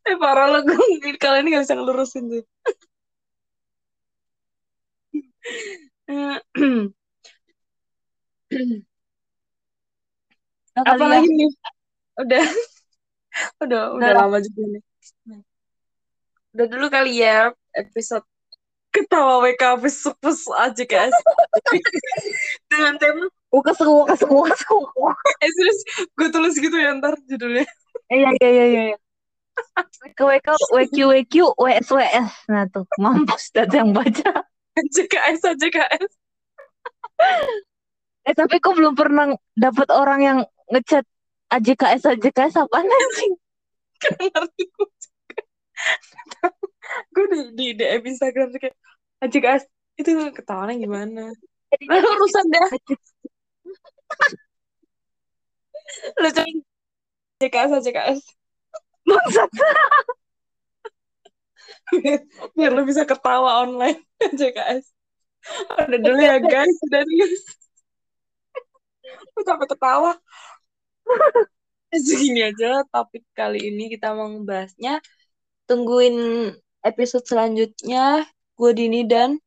eh 0.08 0.16
parah 0.20 0.46
lo 0.50 0.58
gue 0.62 0.76
kali 1.18 1.36
ini 1.42 1.48
gak 1.54 1.64
bisa 1.66 1.76
ngelurusin 1.78 2.24
sih 2.30 2.42
nah, 6.08 6.38
apa 10.74 10.94
kali 10.98 11.14
ya. 11.14 11.20
nih? 11.22 11.50
Udah. 12.18 12.44
Udah 13.62 13.90
udah 13.98 14.10
Udah. 14.14 14.14
lama 14.14 14.38
juga 14.38 14.78
nih. 14.78 14.82
udah 16.54 16.66
dulu 16.70 16.86
kali 16.86 17.18
ya 17.18 17.50
episode 17.74 18.22
ketawa 18.94 19.42
WK 19.42 19.74
besuk 19.82 20.14
besuk 20.22 20.54
aja 20.54 20.86
guys. 20.86 21.18
Dengan 22.70 22.94
tema 22.94 23.26
Ukas 23.50 23.74
ukas 23.82 24.22
ukas 24.22 24.62
ukas 24.70 25.34
eh 25.42 25.50
serius 25.50 25.80
gue 26.14 26.28
tulis 26.30 26.54
gitu 26.54 26.78
ya 26.78 26.94
ntar 26.94 27.18
judulnya. 27.26 27.66
Iya 28.06 28.30
iya 28.38 28.50
iya 28.54 28.64
iya 28.70 28.96
WK 30.04 30.20
WK 30.20 30.48
WQ 30.72 30.96
WQ 31.10 31.34
WS 31.58 31.86
WS 31.90 32.30
nah 32.50 32.64
tuh 32.68 32.84
mampus 33.00 33.50
dat 33.54 33.70
yang 33.70 33.94
baca. 33.94 34.44
AJKS 34.74 35.40
AJKS 35.54 36.12
eh 38.24 38.34
tapi 38.34 38.56
kok 38.58 38.74
belum 38.74 38.98
pernah 38.98 39.30
dapat 39.54 39.88
orang 39.94 40.20
yang 40.20 40.38
ngechat 40.72 41.06
AJKS 41.54 42.02
AJKS 42.18 42.54
apa 42.58 42.74
anjing 42.82 43.34
Gak 44.02 44.18
ngerti 44.18 44.64
gue 44.74 44.88
gue 47.14 47.24
di, 47.30 47.38
di 47.54 47.66
DM 47.78 48.02
Instagram 48.04 48.52
tuh 48.52 48.60
kayak 48.60 48.76
AJKS 49.24 49.62
itu 49.94 50.10
ketawanya 50.34 50.74
gimana? 50.74 51.30
Nah, 51.86 52.02
urusan 52.02 52.46
dah 52.50 52.68
lu 56.20 56.28
coba 56.34 56.50
AJKS 57.38 57.70
AJKS 57.82 58.20
bangsat 59.04 59.50
biar, 61.94 62.20
biar 62.56 62.70
lu 62.72 62.82
bisa 62.88 63.02
ketawa 63.04 63.64
online 63.64 64.00
JKS 64.38 64.84
udah 65.84 65.98
dulu 66.00 66.20
ya 66.20 66.40
guys 66.40 66.76
udah 66.88 67.02
guys 67.04 67.42
lu 69.34 69.40
sampai 69.44 69.66
ketawa 69.68 70.12
segini 71.94 72.42
aja 72.50 72.82
topik 72.90 73.22
kali 73.36 73.70
ini 73.70 73.86
kita 73.92 74.16
mau 74.16 74.26
ngebahasnya 74.26 74.98
tungguin 75.70 76.50
episode 76.84 77.24
selanjutnya. 77.24 78.28
Gue 78.54 78.70
Dini 78.76 79.02
dan 79.08 79.40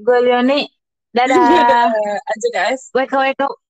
Gue 0.00 0.18
Leoni. 0.24 0.64
Dadah. 1.12 1.90
aja 2.24 2.48
guys. 2.54 2.88
Wake 2.94 3.12
up, 3.12 3.20
wake 3.20 3.42
up. 3.42 3.60